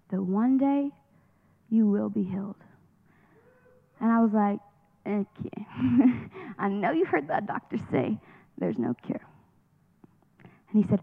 that 0.10 0.22
one 0.22 0.58
day 0.58 0.90
you 1.70 1.88
will 1.88 2.10
be 2.10 2.24
healed. 2.24 2.56
And 4.00 4.12
I 4.12 4.20
was 4.22 4.32
like, 4.34 4.60
okay. 5.06 5.66
I 6.60 6.70
know 6.70 6.92
you 6.92 7.06
heard 7.06 7.28
that 7.30 7.46
doctor 7.46 7.78
say 7.92 8.18
there's 8.58 8.78
no 8.78 8.96
cure. 9.06 9.22
And 10.72 10.84
he 10.84 10.90
said, 10.90 11.02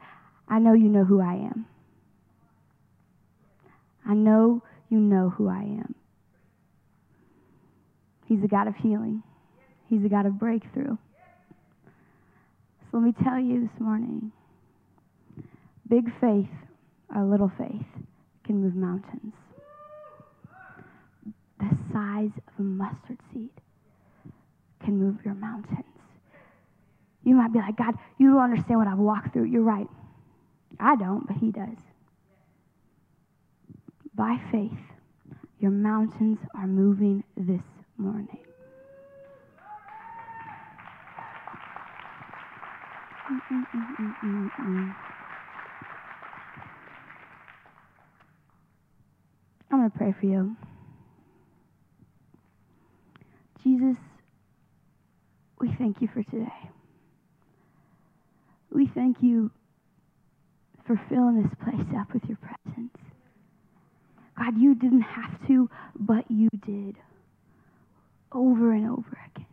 I 0.49 0.59
know 0.59 0.73
you 0.73 0.89
know 0.89 1.05
who 1.05 1.21
I 1.21 1.35
am. 1.35 1.67
I 4.07 4.15
know 4.15 4.63
you 4.89 4.99
know 4.99 5.31
who 5.31 5.49
I 5.49 5.63
am. 5.63 5.95
He's 8.27 8.43
a 8.43 8.49
God 8.49 8.69
of 8.69 8.75
healing, 8.77 9.23
He's 9.89 10.05
a 10.05 10.09
God 10.09 10.27
of 10.27 10.39
breakthrough. 10.39 10.97
So 12.91 12.99
let 12.99 13.03
me 13.03 13.15
tell 13.25 13.39
you 13.39 13.63
this 13.63 13.81
morning 13.81 14.33
big 15.89 16.05
faith 16.21 16.49
or 17.15 17.25
little 17.25 17.51
faith 17.59 17.87
can 18.45 18.61
move 18.63 18.75
mountains. 18.75 19.35
The 21.59 21.71
size 21.93 22.31
of 22.37 22.53
a 22.59 22.63
mustard 22.63 23.19
seed 23.33 23.51
can 24.85 24.99
move 24.99 25.17
your 25.25 25.35
mountains. 25.35 25.85
You 27.25 27.35
might 27.35 27.53
be 27.53 27.59
like, 27.59 27.77
God, 27.77 27.95
you 28.19 28.31
don't 28.33 28.43
understand 28.43 28.79
what 28.79 28.89
I've 28.89 28.99
walked 28.99 29.33
through. 29.33 29.45
You're 29.45 29.63
right. 29.63 29.89
I 30.79 30.97
don't, 30.97 31.27
but 31.27 31.37
He 31.37 31.51
does. 31.51 31.77
By 34.17 34.41
faith, 34.53 34.71
your 35.59 35.73
mountains 35.73 36.39
are 36.55 36.69
moving 36.69 37.25
this 37.37 37.63
morning. 37.97 38.39
I'm 49.69 49.81
going 49.81 49.91
to 49.91 49.99
pray 49.99 50.15
for 50.21 50.27
you. 50.27 50.57
Jesus, 53.65 53.97
we 55.61 55.75
thank 55.77 56.01
you 56.01 56.07
for 56.07 56.23
today. 56.23 56.71
We 58.71 58.87
thank 58.87 59.23
you 59.23 59.51
for 60.87 61.01
filling 61.09 61.43
this 61.43 61.53
place 61.65 61.87
up 61.99 62.13
with 62.15 62.25
your 62.27 62.39
presence. 62.39 63.14
God, 64.39 64.59
you 64.59 64.75
didn't 64.75 65.03
have 65.03 65.47
to, 65.47 65.71
but 65.99 66.31
you 66.31 66.49
did. 66.67 66.97
Over 68.33 68.73
and 68.73 68.91
over 68.91 69.19
again. 69.35 69.47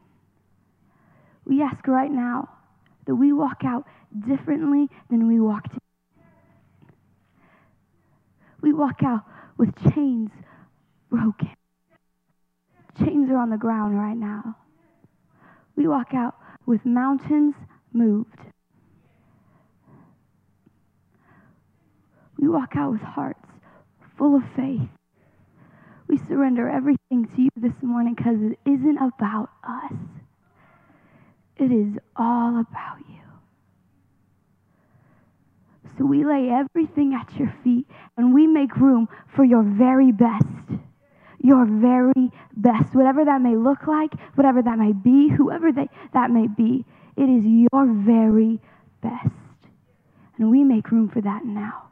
We 1.46 1.62
ask 1.62 1.88
right 1.88 2.12
now 2.12 2.50
that 3.06 3.15
we 3.15 3.34
walk 3.34 3.62
out 3.63 3.86
differently 4.28 4.88
than 5.10 5.28
we 5.28 5.39
walked 5.39 5.74
in. 5.74 5.80
We 8.62 8.74
walk 8.74 9.04
out 9.04 9.22
with 9.58 9.70
chains 9.94 10.30
broken. 11.10 11.50
Chains 13.00 13.30
are 13.30 13.38
on 13.38 13.50
the 13.50 13.58
ground 13.58 13.98
right 13.98 14.17
now. 14.17 14.56
We 15.76 15.88
walk 15.88 16.13
out 16.13 16.36
with 16.65 16.86
mountains 16.86 17.56
moved. 17.94 18.38
We 22.38 22.48
walk 22.48 22.76
out 22.76 22.91
with 22.91 23.02
hearts 23.02 23.40
full 24.22 24.36
of 24.36 24.44
faith. 24.56 24.88
We 26.08 26.20
surrender 26.28 26.70
everything 26.70 27.26
to 27.36 27.42
you 27.42 27.50
this 27.56 27.74
morning 27.82 28.14
because 28.14 28.38
it 28.40 28.60
isn't 28.70 28.98
about 29.00 29.50
us. 29.64 29.98
It 31.58 31.72
is 31.72 31.98
all 32.16 32.60
about 32.60 33.00
you. 33.10 33.16
So 35.98 36.06
we 36.06 36.24
lay 36.24 36.50
everything 36.50 37.16
at 37.20 37.36
your 37.40 37.52
feet 37.64 37.88
and 38.16 38.32
we 38.32 38.46
make 38.46 38.76
room 38.76 39.10
for 39.36 39.44
your 39.44 39.64
very 39.64 40.12
best. 40.12 40.46
Your 41.40 41.66
very 41.66 42.30
best. 42.56 42.94
Whatever 42.94 43.26
that 43.26 43.42
may 43.42 43.56
look 43.56 43.88
like, 43.88 44.14
whatever 44.36 44.62
that 44.62 44.78
may 44.78 44.94
be, 44.94 45.30
whoever 45.30 45.72
they, 45.72 45.90
that 46.14 46.30
may 46.30 46.46
be, 46.46 46.86
it 47.18 47.28
is 47.28 47.44
your 47.44 47.88
very 47.88 48.62
best. 49.02 49.34
And 50.38 50.52
we 50.52 50.64
make 50.64 50.92
room 50.92 51.10
for 51.10 51.22
that 51.22 51.44
now. 51.44 51.90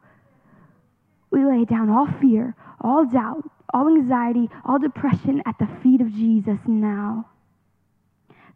We 1.32 1.46
lay 1.46 1.66
down 1.66 1.90
all 1.90 2.08
fear, 2.20 2.56
all 2.82 3.06
doubt, 3.06 3.44
all 3.74 3.88
anxiety, 3.88 4.50
all 4.66 4.80
depression 4.80 5.42
at 5.46 5.58
the 5.60 5.68
feet 5.84 6.02
of 6.02 6.12
Jesus 6.12 6.58
now. 6.66 7.30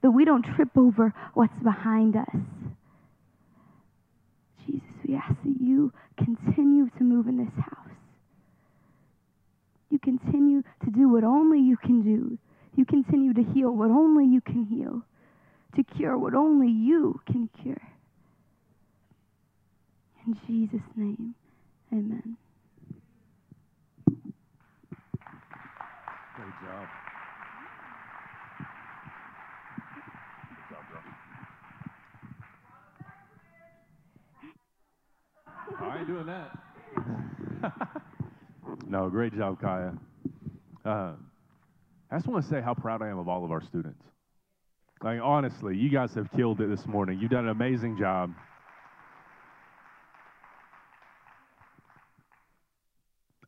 That 0.01 0.11
we 0.11 0.25
don't 0.25 0.43
trip 0.55 0.69
over 0.75 1.13
what's 1.33 1.57
behind 1.59 2.15
us. 2.15 2.35
Jesus, 4.65 4.81
we 5.07 5.15
ask 5.15 5.35
that 5.43 5.61
you 5.61 5.93
continue 6.17 6.89
to 6.97 7.03
move 7.03 7.27
in 7.27 7.37
this 7.37 7.53
house. 7.55 7.77
You 9.89 9.99
continue 9.99 10.63
to 10.83 10.91
do 10.91 11.09
what 11.09 11.23
only 11.23 11.59
you 11.59 11.77
can 11.77 12.01
do. 12.01 12.37
You 12.75 12.85
continue 12.85 13.33
to 13.33 13.43
heal 13.43 13.69
what 13.69 13.91
only 13.91 14.25
you 14.25 14.41
can 14.41 14.65
heal. 14.65 15.03
To 15.75 15.83
cure 15.83 16.17
what 16.17 16.33
only 16.33 16.69
you 16.69 17.21
can 17.27 17.49
cure. 17.61 17.81
In 20.25 20.37
Jesus' 20.47 20.87
name, 20.95 21.35
amen. 21.91 22.37
Job. 26.63 26.87
Good 30.49 30.67
job, 30.69 30.83
bro. 35.79 35.87
I 35.87 35.97
ain't 35.99 36.07
doing 36.07 36.25
that. 36.27 36.49
no, 38.87 39.09
great 39.09 39.35
job, 39.35 39.59
Kaya. 39.59 39.93
Uh, 40.85 41.13
I 42.11 42.15
just 42.15 42.27
want 42.27 42.43
to 42.43 42.49
say 42.49 42.61
how 42.61 42.73
proud 42.73 43.01
I 43.01 43.09
am 43.09 43.19
of 43.19 43.27
all 43.27 43.43
of 43.43 43.51
our 43.51 43.61
students. 43.61 44.03
Like, 45.01 45.19
honestly, 45.21 45.75
you 45.75 45.89
guys 45.89 46.13
have 46.15 46.31
killed 46.31 46.61
it 46.61 46.69
this 46.69 46.85
morning. 46.85 47.19
You've 47.19 47.31
done 47.31 47.45
an 47.45 47.51
amazing 47.51 47.97
job. 47.97 48.31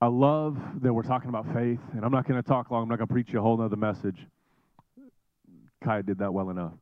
I 0.01 0.07
love 0.07 0.57
that 0.81 0.93
we're 0.93 1.03
talking 1.03 1.29
about 1.29 1.45
faith, 1.53 1.79
and 1.93 2.03
I'm 2.03 2.11
not 2.11 2.27
going 2.27 2.41
to 2.41 2.47
talk 2.47 2.69
long. 2.69 2.83
I'm 2.83 2.89
not 2.89 2.97
going 2.97 3.07
to 3.07 3.13
preach 3.13 3.31
you 3.31 3.39
a 3.39 3.41
whole 3.41 3.57
nother 3.57 3.77
message. 3.77 4.27
Kaya 5.83 6.03
did 6.03 6.19
that 6.19 6.33
well 6.33 6.49
enough. 6.49 6.73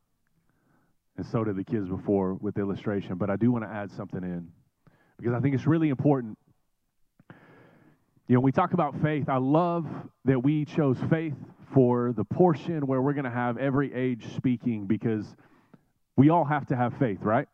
And 1.18 1.26
so 1.26 1.44
did 1.44 1.56
the 1.56 1.64
kids 1.64 1.88
before 1.88 2.34
with 2.34 2.56
the 2.56 2.62
illustration. 2.62 3.16
But 3.16 3.30
I 3.30 3.36
do 3.36 3.52
want 3.52 3.66
to 3.66 3.70
add 3.70 3.92
something 3.92 4.24
in 4.24 4.48
because 5.18 5.34
I 5.34 5.40
think 5.42 5.54
it's 5.54 5.68
really 5.68 5.90
important. 5.90 6.38
You 8.28 8.36
know, 8.36 8.40
we 8.40 8.52
talk 8.52 8.74
about 8.74 9.00
faith. 9.02 9.30
I 9.30 9.38
love 9.38 9.86
that 10.26 10.44
we 10.44 10.66
chose 10.66 10.98
faith 11.10 11.36
for 11.74 12.14
the 12.14 12.24
portion 12.24 12.88
where 12.88 13.02
we're 13.02 13.14
going 13.14 13.26
to 13.26 13.30
have 13.30 13.58
every 13.58 13.94
age 13.94 14.26
speaking 14.36 14.86
because 14.88 15.26
we 16.16 16.30
all 16.30 16.46
have 16.46 16.66
to 16.68 16.76
have 16.76 16.98
faith, 16.98 17.20
right? 17.22 17.48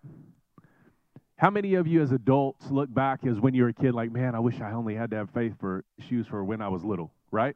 How 1.40 1.50
many 1.50 1.76
of 1.76 1.88
you 1.88 2.02
as 2.02 2.12
adults 2.12 2.70
look 2.70 2.94
back 2.94 3.26
as 3.26 3.40
when 3.40 3.54
you 3.54 3.64
were 3.64 3.70
a 3.70 3.74
kid, 3.74 3.94
like, 3.94 4.12
man, 4.12 4.36
I 4.36 4.40
wish 4.40 4.60
I 4.60 4.74
only 4.74 4.94
had 4.94 5.12
to 5.12 5.16
have 5.16 5.30
faith 5.30 5.54
for 5.58 5.86
issues 5.98 6.28
for 6.28 6.44
when 6.44 6.62
I 6.62 6.68
was 6.68 6.84
little, 6.84 7.14
right? 7.32 7.56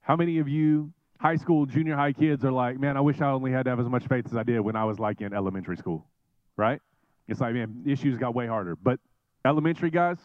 How 0.00 0.16
many 0.16 0.40
of 0.40 0.48
you 0.48 0.92
high 1.20 1.36
school, 1.36 1.66
junior 1.66 1.94
high 1.94 2.12
kids 2.12 2.44
are 2.44 2.50
like, 2.50 2.80
man, 2.80 2.96
I 2.96 3.00
wish 3.00 3.20
I 3.20 3.30
only 3.30 3.52
had 3.52 3.62
to 3.66 3.70
have 3.70 3.78
as 3.78 3.88
much 3.88 4.08
faith 4.08 4.26
as 4.26 4.34
I 4.34 4.42
did 4.42 4.58
when 4.58 4.74
I 4.74 4.84
was 4.84 4.98
like 4.98 5.20
in 5.20 5.32
elementary 5.32 5.76
school, 5.76 6.04
right? 6.56 6.82
It's 7.28 7.40
like, 7.40 7.54
man, 7.54 7.84
issues 7.86 8.18
got 8.18 8.34
way 8.34 8.48
harder. 8.48 8.74
But 8.74 8.98
elementary 9.44 9.90
guys, 9.90 10.18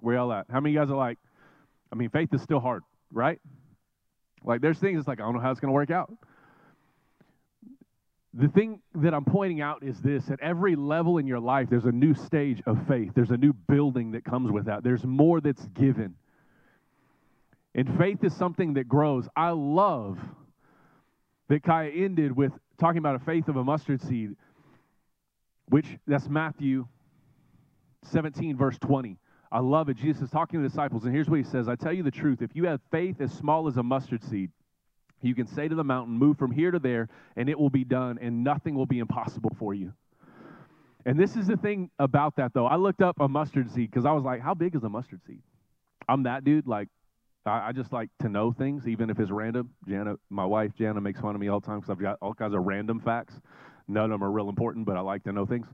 where 0.00 0.14
y'all 0.14 0.32
at? 0.32 0.46
How 0.50 0.60
many 0.60 0.74
guys 0.74 0.90
are 0.90 0.96
like, 0.96 1.18
I 1.92 1.96
mean, 1.96 2.08
faith 2.08 2.32
is 2.32 2.40
still 2.40 2.60
hard, 2.60 2.84
right? 3.12 3.38
Like, 4.42 4.62
there's 4.62 4.78
things 4.78 4.98
it's 4.98 5.08
like, 5.08 5.20
I 5.20 5.24
don't 5.24 5.34
know 5.34 5.40
how 5.40 5.50
it's 5.50 5.60
going 5.60 5.68
to 5.68 5.74
work 5.74 5.90
out. 5.90 6.10
The 8.34 8.48
thing 8.48 8.80
that 8.94 9.14
I'm 9.14 9.24
pointing 9.24 9.60
out 9.60 9.82
is 9.82 10.00
this 10.00 10.30
at 10.30 10.40
every 10.40 10.76
level 10.76 11.18
in 11.18 11.26
your 11.26 11.40
life, 11.40 11.68
there's 11.70 11.86
a 11.86 11.92
new 11.92 12.14
stage 12.14 12.62
of 12.66 12.86
faith. 12.86 13.12
There's 13.14 13.30
a 13.30 13.36
new 13.36 13.52
building 13.52 14.12
that 14.12 14.24
comes 14.24 14.50
with 14.50 14.66
that. 14.66 14.84
There's 14.84 15.04
more 15.04 15.40
that's 15.40 15.64
given. 15.68 16.14
And 17.74 17.96
faith 17.96 18.22
is 18.22 18.34
something 18.36 18.74
that 18.74 18.88
grows. 18.88 19.28
I 19.34 19.50
love 19.50 20.18
that 21.48 21.62
Kaya 21.62 21.90
ended 21.90 22.36
with 22.36 22.52
talking 22.78 22.98
about 22.98 23.16
a 23.16 23.20
faith 23.20 23.48
of 23.48 23.56
a 23.56 23.64
mustard 23.64 24.02
seed, 24.02 24.36
which 25.68 25.86
that's 26.06 26.28
Matthew 26.28 26.86
17, 28.04 28.56
verse 28.56 28.78
20. 28.78 29.16
I 29.50 29.60
love 29.60 29.88
it. 29.88 29.96
Jesus 29.96 30.24
is 30.24 30.30
talking 30.30 30.60
to 30.60 30.62
the 30.62 30.68
disciples, 30.68 31.04
and 31.04 31.14
here's 31.14 31.28
what 31.28 31.38
he 31.38 31.44
says 31.44 31.68
I 31.68 31.76
tell 31.76 31.92
you 31.92 32.02
the 32.02 32.10
truth. 32.10 32.42
If 32.42 32.54
you 32.54 32.66
have 32.66 32.80
faith 32.90 33.20
as 33.20 33.32
small 33.32 33.66
as 33.66 33.78
a 33.78 33.82
mustard 33.82 34.22
seed, 34.22 34.50
you 35.22 35.34
can 35.34 35.46
say 35.46 35.68
to 35.68 35.74
the 35.74 35.84
mountain, 35.84 36.18
Move 36.18 36.38
from 36.38 36.50
here 36.50 36.70
to 36.70 36.78
there, 36.78 37.08
and 37.36 37.48
it 37.48 37.58
will 37.58 37.70
be 37.70 37.84
done, 37.84 38.18
and 38.20 38.44
nothing 38.44 38.74
will 38.74 38.86
be 38.86 38.98
impossible 38.98 39.54
for 39.58 39.74
you. 39.74 39.92
And 41.06 41.18
this 41.18 41.36
is 41.36 41.46
the 41.46 41.56
thing 41.56 41.90
about 41.98 42.36
that, 42.36 42.52
though. 42.54 42.66
I 42.66 42.76
looked 42.76 43.02
up 43.02 43.20
a 43.20 43.28
mustard 43.28 43.70
seed 43.70 43.90
because 43.90 44.04
I 44.04 44.12
was 44.12 44.24
like, 44.24 44.40
How 44.40 44.54
big 44.54 44.74
is 44.74 44.84
a 44.84 44.88
mustard 44.88 45.20
seed? 45.26 45.42
I'm 46.08 46.22
that 46.24 46.44
dude. 46.44 46.66
Like, 46.66 46.88
I, 47.46 47.68
I 47.68 47.72
just 47.72 47.92
like 47.92 48.10
to 48.20 48.28
know 48.28 48.52
things, 48.52 48.86
even 48.86 49.10
if 49.10 49.18
it's 49.18 49.30
random. 49.30 49.70
Jana, 49.88 50.16
my 50.30 50.44
wife, 50.44 50.72
Jana, 50.78 51.00
makes 51.00 51.20
fun 51.20 51.34
of 51.34 51.40
me 51.40 51.48
all 51.48 51.60
the 51.60 51.66
time 51.66 51.80
because 51.80 51.90
I've 51.90 52.00
got 52.00 52.18
all 52.20 52.34
kinds 52.34 52.54
of 52.54 52.64
random 52.64 53.00
facts. 53.00 53.34
None 53.88 54.04
of 54.04 54.10
them 54.10 54.24
are 54.24 54.30
real 54.30 54.48
important, 54.48 54.86
but 54.86 54.96
I 54.96 55.00
like 55.00 55.24
to 55.24 55.32
know 55.32 55.46
things, 55.46 55.66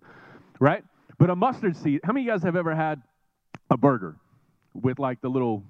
right? 0.61 0.85
But 1.19 1.31
a 1.31 1.37
mustard 1.37 1.77
seed, 1.77 2.01
how 2.05 2.13
many 2.13 2.23
of 2.23 2.27
you 2.27 2.33
guys 2.33 2.43
have 2.45 2.57
ever 2.57 2.75
had 2.75 3.03
a 3.71 3.77
burger 3.77 4.17
with 4.73 4.99
like 4.99 5.21
the 5.21 5.29
little 5.29 5.65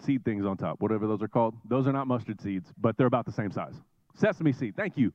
seed 0.00 0.24
things 0.24 0.44
on 0.44 0.56
top, 0.56 0.80
whatever 0.80 1.06
those 1.06 1.22
are 1.22 1.28
called? 1.28 1.54
Those 1.64 1.86
are 1.86 1.92
not 1.92 2.06
mustard 2.06 2.40
seeds, 2.40 2.72
but 2.78 2.96
they're 2.96 3.06
about 3.06 3.26
the 3.26 3.32
same 3.32 3.50
size. 3.50 3.74
Sesame 4.14 4.52
seed, 4.52 4.76
thank 4.76 4.96
you, 4.96 5.12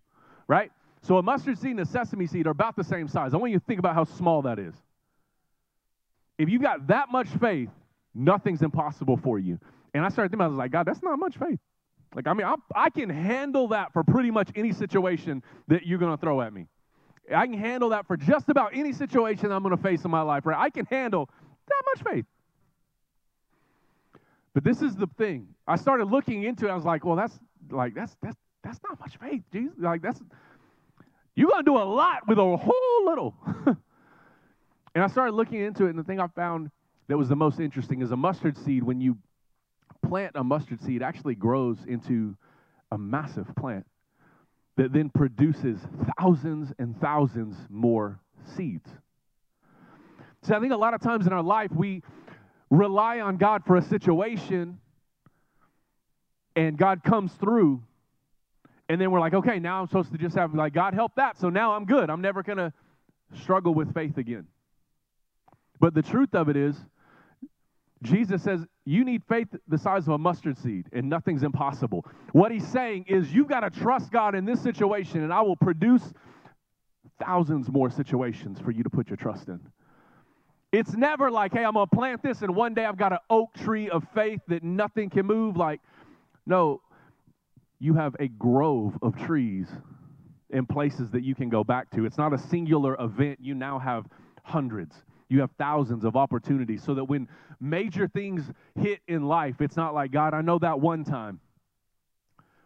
right? 0.47 0.71
So 1.01 1.17
a 1.17 1.23
mustard 1.23 1.57
seed 1.59 1.71
and 1.71 1.81
a 1.81 1.85
sesame 1.85 2.27
seed 2.27 2.47
are 2.47 2.51
about 2.51 2.75
the 2.75 2.83
same 2.83 3.07
size. 3.07 3.33
I 3.33 3.37
want 3.37 3.51
you 3.51 3.59
to 3.59 3.65
think 3.65 3.79
about 3.79 3.95
how 3.95 4.05
small 4.05 4.41
that 4.43 4.59
is. 4.59 4.73
If 6.37 6.49
you've 6.49 6.61
got 6.61 6.87
that 6.87 7.11
much 7.11 7.27
faith, 7.27 7.69
nothing's 8.15 8.61
impossible 8.61 9.17
for 9.17 9.37
you. 9.37 9.59
And 9.93 10.05
I 10.05 10.09
started 10.09 10.31
thinking, 10.31 10.45
I 10.45 10.47
was 10.47 10.57
like, 10.57 10.71
God, 10.71 10.85
that's 10.85 11.03
not 11.03 11.19
much 11.19 11.37
faith. 11.37 11.59
Like, 12.15 12.27
I 12.27 12.33
mean, 12.33 12.47
I, 12.47 12.55
I 12.75 12.89
can 12.89 13.09
handle 13.09 13.69
that 13.69 13.93
for 13.93 14.03
pretty 14.03 14.31
much 14.31 14.49
any 14.55 14.71
situation 14.71 15.43
that 15.67 15.85
you're 15.85 15.99
going 15.99 16.15
to 16.15 16.21
throw 16.21 16.41
at 16.41 16.53
me. 16.53 16.67
I 17.33 17.47
can 17.47 17.57
handle 17.57 17.89
that 17.89 18.05
for 18.07 18.17
just 18.17 18.49
about 18.49 18.71
any 18.73 18.93
situation 18.93 19.51
I'm 19.51 19.63
going 19.63 19.75
to 19.75 19.81
face 19.81 20.03
in 20.03 20.11
my 20.11 20.21
life, 20.21 20.45
right? 20.45 20.57
I 20.57 20.69
can 20.69 20.85
handle 20.85 21.29
that 21.67 21.81
much 21.95 22.13
faith. 22.13 22.25
But 24.53 24.63
this 24.63 24.81
is 24.81 24.95
the 24.95 25.07
thing. 25.17 25.47
I 25.67 25.75
started 25.75 26.05
looking 26.05 26.43
into 26.43 26.67
it. 26.67 26.69
I 26.69 26.75
was 26.75 26.85
like, 26.85 27.05
well, 27.05 27.15
that's 27.15 27.39
like 27.71 27.95
that's 27.95 28.15
that's 28.21 28.37
that's 28.63 28.79
not 28.87 28.99
much 28.99 29.17
faith, 29.17 29.43
Jesus. 29.51 29.73
Like 29.77 30.01
that's 30.01 30.21
you're 31.35 31.49
gonna 31.49 31.63
do 31.63 31.77
a 31.77 31.83
lot 31.83 32.27
with 32.27 32.37
a 32.37 32.57
whole 32.57 33.05
little. 33.05 33.35
and 34.95 35.03
I 35.03 35.07
started 35.07 35.33
looking 35.33 35.61
into 35.61 35.85
it, 35.85 35.89
and 35.89 35.99
the 35.99 36.03
thing 36.03 36.19
I 36.19 36.27
found 36.27 36.69
that 37.07 37.17
was 37.17 37.29
the 37.29 37.35
most 37.35 37.59
interesting 37.59 38.01
is 38.01 38.11
a 38.11 38.17
mustard 38.17 38.57
seed. 38.57 38.83
When 38.83 39.01
you 39.01 39.17
plant 40.07 40.33
a 40.35 40.43
mustard 40.43 40.81
seed, 40.81 41.01
actually 41.01 41.35
grows 41.35 41.77
into 41.87 42.35
a 42.91 42.97
massive 42.97 43.47
plant 43.55 43.85
that 44.75 44.93
then 44.93 45.09
produces 45.09 45.79
thousands 46.17 46.71
and 46.79 46.99
thousands 46.99 47.55
more 47.69 48.19
seeds. 48.55 48.89
So 50.43 50.55
I 50.55 50.59
think 50.59 50.73
a 50.73 50.77
lot 50.77 50.93
of 50.93 51.01
times 51.01 51.25
in 51.25 51.33
our 51.33 51.41
life 51.41 51.71
we 51.71 52.03
rely 52.77 53.19
on 53.19 53.37
God 53.37 53.63
for 53.65 53.75
a 53.75 53.81
situation 53.81 54.79
and 56.55 56.77
God 56.77 57.03
comes 57.03 57.31
through 57.33 57.83
and 58.89 58.99
then 58.99 59.11
we're 59.11 59.19
like, 59.19 59.33
okay, 59.33 59.59
now 59.59 59.81
I'm 59.81 59.87
supposed 59.87 60.11
to 60.11 60.17
just 60.17 60.35
have 60.35 60.53
like 60.53 60.73
God 60.73 60.93
help 60.93 61.15
that. 61.15 61.39
So 61.39 61.49
now 61.49 61.73
I'm 61.73 61.85
good. 61.85 62.09
I'm 62.09 62.21
never 62.21 62.43
going 62.43 62.57
to 62.57 62.73
struggle 63.41 63.73
with 63.73 63.93
faith 63.93 64.17
again. 64.17 64.47
But 65.79 65.93
the 65.93 66.01
truth 66.01 66.35
of 66.35 66.49
it 66.49 66.57
is 66.57 66.75
Jesus 68.03 68.43
says, 68.43 68.65
You 68.85 69.05
need 69.05 69.23
faith 69.27 69.47
the 69.67 69.77
size 69.77 70.03
of 70.03 70.09
a 70.09 70.17
mustard 70.17 70.57
seed, 70.57 70.87
and 70.91 71.09
nothing's 71.09 71.43
impossible. 71.43 72.05
What 72.33 72.51
he's 72.51 72.67
saying 72.67 73.05
is, 73.07 73.33
You've 73.33 73.47
got 73.47 73.61
to 73.61 73.69
trust 73.69 74.11
God 74.11 74.35
in 74.35 74.45
this 74.45 74.61
situation, 74.61 75.23
and 75.23 75.33
I 75.33 75.41
will 75.41 75.55
produce 75.55 76.03
thousands 77.19 77.69
more 77.69 77.89
situations 77.89 78.59
for 78.59 78.71
you 78.71 78.83
to 78.83 78.89
put 78.89 79.09
your 79.09 79.17
trust 79.17 79.47
in. 79.47 79.59
It's 80.73 80.93
never 80.93 81.31
like, 81.31 81.53
Hey, 81.53 81.63
I'm 81.63 81.73
going 81.73 81.87
to 81.87 81.95
plant 81.95 82.21
this, 82.21 82.41
and 82.41 82.53
one 82.53 82.73
day 82.73 82.83
I've 82.83 82.97
got 82.97 83.13
an 83.13 83.19
oak 83.29 83.53
tree 83.53 83.89
of 83.89 84.03
faith 84.13 84.41
that 84.49 84.63
nothing 84.63 85.09
can 85.09 85.25
move. 85.25 85.55
Like, 85.55 85.79
no, 86.45 86.81
you 87.79 87.93
have 87.93 88.15
a 88.19 88.27
grove 88.27 88.97
of 89.01 89.15
trees 89.17 89.67
in 90.49 90.65
places 90.65 91.09
that 91.11 91.23
you 91.23 91.35
can 91.35 91.47
go 91.47 91.63
back 91.63 91.89
to. 91.91 92.05
It's 92.05 92.17
not 92.17 92.33
a 92.33 92.37
singular 92.37 92.97
event, 92.99 93.39
you 93.41 93.55
now 93.55 93.79
have 93.79 94.05
hundreds 94.43 94.93
you 95.33 95.41
have 95.41 95.51
thousands 95.57 96.05
of 96.05 96.15
opportunities 96.15 96.83
so 96.83 96.93
that 96.93 97.05
when 97.05 97.27
major 97.59 98.07
things 98.07 98.51
hit 98.75 98.99
in 99.07 99.23
life, 99.23 99.61
it's 99.61 99.75
not 99.75 99.93
like, 99.93 100.11
God, 100.11 100.33
I 100.33 100.41
know 100.41 100.59
that 100.59 100.79
one 100.79 101.03
time. 101.03 101.39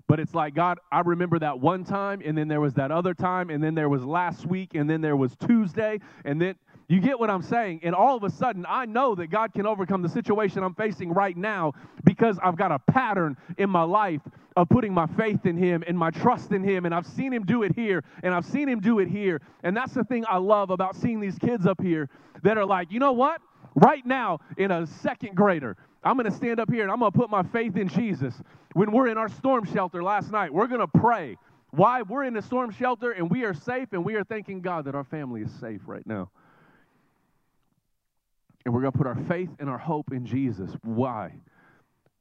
But 0.07 0.19
it's 0.19 0.33
like, 0.33 0.53
God, 0.53 0.79
I 0.91 1.01
remember 1.01 1.39
that 1.39 1.59
one 1.59 1.83
time, 1.83 2.21
and 2.23 2.37
then 2.37 2.47
there 2.47 2.61
was 2.61 2.73
that 2.75 2.91
other 2.91 3.13
time, 3.13 3.49
and 3.49 3.63
then 3.63 3.75
there 3.75 3.89
was 3.89 4.03
last 4.05 4.45
week, 4.45 4.73
and 4.73 4.89
then 4.89 5.01
there 5.01 5.15
was 5.15 5.35
Tuesday, 5.35 5.99
and 6.23 6.41
then 6.41 6.55
you 6.89 7.01
get 7.01 7.19
what 7.19 7.29
I'm 7.29 7.41
saying? 7.41 7.81
And 7.83 7.93
all 7.93 8.15
of 8.15 8.23
a 8.23 8.29
sudden, 8.29 8.65
I 8.67 8.85
know 8.85 9.13
that 9.15 9.27
God 9.27 9.53
can 9.53 9.65
overcome 9.65 10.01
the 10.01 10.09
situation 10.09 10.63
I'm 10.63 10.73
facing 10.73 11.11
right 11.11 11.35
now 11.35 11.73
because 12.05 12.39
I've 12.41 12.55
got 12.55 12.71
a 12.71 12.79
pattern 12.79 13.35
in 13.57 13.69
my 13.69 13.83
life 13.83 14.21
of 14.55 14.69
putting 14.69 14.93
my 14.93 15.05
faith 15.05 15.45
in 15.45 15.57
Him 15.57 15.83
and 15.85 15.97
my 15.97 16.11
trust 16.11 16.51
in 16.53 16.63
Him. 16.63 16.85
And 16.85 16.95
I've 16.95 17.05
seen 17.05 17.33
Him 17.33 17.43
do 17.43 17.63
it 17.63 17.75
here, 17.75 18.05
and 18.23 18.33
I've 18.33 18.45
seen 18.45 18.69
Him 18.69 18.79
do 18.79 18.99
it 18.99 19.09
here. 19.09 19.41
And 19.63 19.75
that's 19.75 19.93
the 19.93 20.05
thing 20.05 20.23
I 20.29 20.37
love 20.37 20.69
about 20.69 20.95
seeing 20.95 21.19
these 21.19 21.37
kids 21.37 21.65
up 21.65 21.81
here 21.81 22.09
that 22.43 22.57
are 22.57 22.65
like, 22.65 22.89
you 22.89 22.99
know 22.99 23.11
what? 23.11 23.41
Right 23.75 24.05
now, 24.05 24.39
in 24.55 24.71
a 24.71 24.87
second 24.87 25.35
grader, 25.35 25.75
I'm 26.03 26.15
going 26.15 26.31
to 26.31 26.35
stand 26.35 26.59
up 26.59 26.71
here 26.71 26.83
and 26.83 26.91
I'm 26.91 26.99
going 26.99 27.11
to 27.11 27.17
put 27.17 27.29
my 27.29 27.43
faith 27.43 27.75
in 27.75 27.89
Jesus. 27.89 28.33
When 28.73 28.91
we're 28.93 29.07
in 29.09 29.17
our 29.17 29.29
storm 29.29 29.65
shelter 29.65 30.01
last 30.01 30.31
night, 30.31 30.53
we're 30.53 30.67
going 30.67 30.79
to 30.79 30.87
pray. 30.87 31.37
Why? 31.71 32.01
We're 32.01 32.23
in 32.23 32.37
a 32.37 32.41
storm 32.41 32.71
shelter 32.71 33.11
and 33.11 33.29
we 33.29 33.43
are 33.43 33.53
safe, 33.53 33.89
and 33.91 34.05
we 34.05 34.15
are 34.15 34.23
thanking 34.23 34.61
God 34.61 34.85
that 34.85 34.95
our 34.95 35.03
family 35.03 35.41
is 35.41 35.51
safe 35.59 35.81
right 35.85 36.07
now. 36.07 36.29
And 38.67 38.73
we're 38.73 38.81
going 38.81 38.91
to 38.91 38.97
put 38.97 39.07
our 39.07 39.15
faith 39.29 39.47
and 39.59 39.69
our 39.69 39.77
hope 39.77 40.11
in 40.11 40.25
Jesus. 40.25 40.69
Why? 40.83 41.31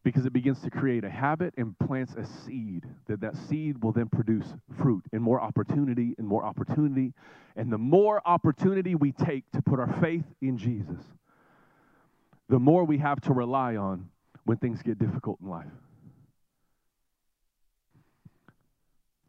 Because 0.04 0.26
it 0.26 0.32
begins 0.32 0.62
to 0.62 0.70
create 0.70 1.02
a 1.02 1.10
habit 1.10 1.52
and 1.56 1.76
plants 1.76 2.14
a 2.14 2.24
seed 2.24 2.84
that 3.08 3.20
that 3.22 3.34
seed 3.34 3.82
will 3.82 3.90
then 3.90 4.08
produce 4.08 4.54
fruit 4.78 5.02
and 5.12 5.20
more 5.20 5.40
opportunity 5.40 6.14
and 6.18 6.24
more 6.24 6.44
opportunity. 6.44 7.12
And 7.56 7.72
the 7.72 7.78
more 7.78 8.22
opportunity 8.24 8.94
we 8.94 9.10
take 9.10 9.42
to 9.54 9.60
put 9.60 9.80
our 9.80 9.92
faith 10.00 10.22
in 10.40 10.56
Jesus, 10.56 11.02
the 12.48 12.60
more 12.60 12.84
we 12.84 12.98
have 12.98 13.20
to 13.22 13.32
rely 13.32 13.74
on 13.74 14.08
when 14.44 14.56
things 14.58 14.82
get 14.82 15.00
difficult 15.00 15.38
in 15.42 15.50
life. 15.50 15.66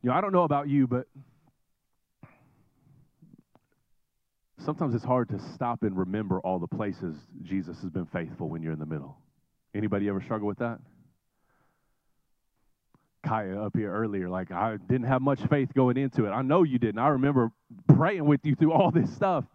You 0.03 0.11
know, 0.11 0.15
I 0.15 0.21
don't 0.21 0.33
know 0.33 0.43
about 0.43 0.69
you, 0.69 0.85
but 0.85 1.07
sometimes 4.59 4.95
it's 4.95 5.03
hard 5.03 5.29
to 5.29 5.39
stop 5.53 5.83
and 5.83 5.97
remember 5.97 6.39
all 6.39 6.59
the 6.59 6.67
places 6.67 7.15
Jesus 7.43 7.81
has 7.81 7.89
been 7.89 8.05
faithful 8.05 8.49
when 8.49 8.61
you're 8.61 8.73
in 8.73 8.79
the 8.79 8.85
middle. 8.85 9.17
Anybody 9.73 10.09
ever 10.09 10.21
struggle 10.21 10.47
with 10.47 10.59
that? 10.59 10.79
Kaya 13.23 13.61
up 13.61 13.75
here 13.75 13.91
earlier, 13.91 14.29
like 14.29 14.51
I 14.51 14.77
didn't 14.77 15.07
have 15.07 15.21
much 15.21 15.41
faith 15.47 15.73
going 15.73 15.97
into 15.97 16.25
it. 16.25 16.31
I 16.31 16.41
know 16.41 16.63
you 16.63 16.79
didn't. 16.79 16.99
I 16.99 17.09
remember 17.09 17.51
praying 17.95 18.25
with 18.25 18.41
you 18.43 18.55
through 18.55 18.73
all 18.73 18.91
this 18.91 19.13
stuff. 19.13 19.45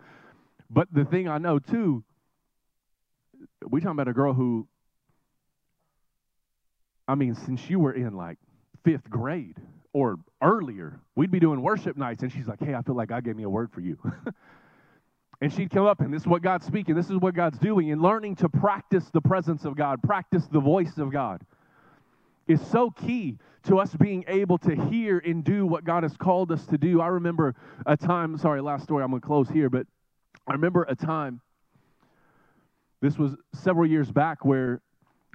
But 0.68 0.88
the 0.92 1.04
thing 1.04 1.28
I 1.28 1.38
know 1.38 1.58
too, 1.58 2.04
we 3.68 3.80
talking 3.80 3.92
about 3.92 4.08
a 4.08 4.12
girl 4.12 4.34
who, 4.34 4.66
I 7.08 7.14
mean, 7.14 7.34
since 7.34 7.68
you 7.68 7.78
were 7.78 7.92
in 7.92 8.14
like 8.16 8.38
fifth 8.84 9.08
grade 9.08 9.56
or 9.92 10.16
earlier, 10.42 11.00
we'd 11.14 11.30
be 11.30 11.40
doing 11.40 11.62
worship 11.62 11.96
nights, 11.96 12.22
and 12.22 12.32
she's 12.32 12.46
like, 12.46 12.60
"Hey, 12.60 12.74
I 12.74 12.82
feel 12.82 12.94
like 12.94 13.08
God 13.08 13.24
gave 13.24 13.36
me 13.36 13.42
a 13.42 13.50
word 13.50 13.70
for 13.72 13.80
you." 13.80 13.98
And 15.42 15.52
she'd 15.52 15.70
come 15.70 15.86
up, 15.86 16.00
and 16.00 16.14
this 16.14 16.22
is 16.22 16.28
what 16.28 16.40
God's 16.40 16.64
speaking, 16.64 16.94
this 16.94 17.10
is 17.10 17.16
what 17.16 17.34
God's 17.34 17.58
doing, 17.58 17.90
and 17.90 18.00
learning 18.00 18.36
to 18.36 18.48
practice 18.48 19.10
the 19.12 19.20
presence 19.20 19.64
of 19.64 19.76
God, 19.76 20.00
practice 20.00 20.46
the 20.46 20.60
voice 20.60 20.98
of 20.98 21.10
God. 21.10 21.42
Is 22.46 22.64
so 22.68 22.90
key 22.92 23.38
to 23.64 23.80
us 23.80 23.92
being 23.96 24.24
able 24.28 24.56
to 24.58 24.76
hear 24.76 25.18
and 25.18 25.42
do 25.42 25.66
what 25.66 25.84
God 25.84 26.04
has 26.04 26.16
called 26.16 26.52
us 26.52 26.64
to 26.66 26.78
do. 26.78 27.00
I 27.00 27.08
remember 27.08 27.56
a 27.86 27.96
time, 27.96 28.38
sorry, 28.38 28.60
last 28.60 28.84
story, 28.84 29.02
I'm 29.02 29.10
going 29.10 29.20
to 29.20 29.26
close 29.26 29.48
here, 29.48 29.68
but 29.68 29.84
I 30.46 30.52
remember 30.52 30.84
a 30.84 30.94
time, 30.94 31.40
this 33.00 33.18
was 33.18 33.34
several 33.52 33.86
years 33.86 34.12
back, 34.12 34.44
where 34.44 34.80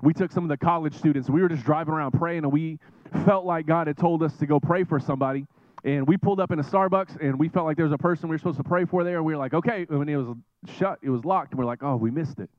we 0.04 0.14
took 0.14 0.32
some 0.32 0.46
of 0.46 0.50
the 0.50 0.58
college 0.58 0.94
students, 0.94 1.30
we 1.30 1.42
were 1.42 1.50
just 1.50 1.66
driving 1.66 1.94
around 1.94 2.12
praying, 2.12 2.46
and 2.46 2.54
we 2.54 2.80
felt 3.26 3.44
like 3.44 3.66
God 3.66 3.88
had 3.88 3.98
told 3.98 4.24
us 4.24 4.38
to 4.38 4.46
go 4.46 4.58
pray 4.58 4.86
for 4.86 5.02
somebody 5.02 5.48
and 5.88 6.06
we 6.06 6.18
pulled 6.18 6.42
up 6.42 6.52
in 6.52 6.60
a 6.60 6.64
Starbucks 6.64 7.22
and 7.22 7.40
we 7.40 7.48
felt 7.48 7.66
like 7.66 7.78
there 7.78 7.86
was 7.86 7.94
a 7.94 7.98
person 7.98 8.28
we 8.28 8.34
were 8.34 8.40
supposed 8.40 8.58
to 8.58 8.64
pray 8.64 8.84
for 8.84 9.06
there. 9.06 9.16
And 9.16 9.26
we 9.26 9.34
were 9.34 9.40
like, 9.40 9.54
okay. 9.54 9.86
When 9.88 10.10
it 10.10 10.18
was 10.18 10.36
shut, 10.78 11.00
it 11.02 11.10
was 11.10 11.24
locked. 11.24 11.54
And 11.54 11.60
we're 11.60 11.66
like, 11.66 11.82
oh, 11.82 11.96
we 11.96 12.12
missed 12.12 12.40
it. 12.40 12.50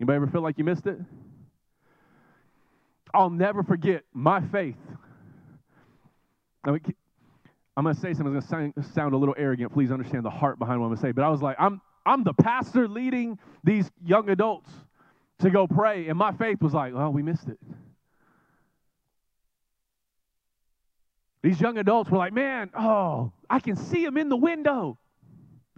Anybody 0.00 0.16
ever 0.16 0.26
feel 0.26 0.40
like 0.40 0.56
you 0.56 0.64
missed 0.64 0.86
it? 0.86 0.98
I'll 3.12 3.28
never 3.28 3.62
forget 3.62 4.04
my 4.14 4.40
faith. 4.40 4.78
I 6.64 6.70
mean, 6.70 6.80
I'm 7.76 7.84
going 7.84 7.94
to 7.94 8.00
say 8.00 8.14
something 8.14 8.32
that's 8.32 8.46
going 8.46 8.72
to 8.72 8.82
sound 8.82 9.12
a 9.12 9.18
little 9.18 9.34
arrogant. 9.36 9.70
Please 9.74 9.92
understand 9.92 10.24
the 10.24 10.30
heart 10.30 10.58
behind 10.58 10.80
what 10.80 10.86
I'm 10.86 10.92
going 10.92 10.96
to 10.96 11.02
say. 11.02 11.12
But 11.12 11.24
I 11.24 11.28
was 11.28 11.42
like, 11.42 11.56
I'm, 11.58 11.82
I'm 12.06 12.24
the 12.24 12.32
pastor 12.32 12.88
leading 12.88 13.38
these 13.64 13.90
young 14.02 14.30
adults 14.30 14.70
to 15.40 15.50
go 15.50 15.66
pray. 15.66 16.08
And 16.08 16.16
my 16.16 16.32
faith 16.32 16.62
was 16.62 16.72
like, 16.72 16.94
well, 16.94 17.12
we 17.12 17.22
missed 17.22 17.48
it. 17.48 17.58
These 21.46 21.60
young 21.60 21.78
adults 21.78 22.10
were 22.10 22.18
like, 22.18 22.32
man, 22.32 22.70
oh, 22.76 23.30
I 23.48 23.60
can 23.60 23.76
see 23.76 24.02
him 24.02 24.16
in 24.16 24.28
the 24.28 24.36
window. 24.36 24.98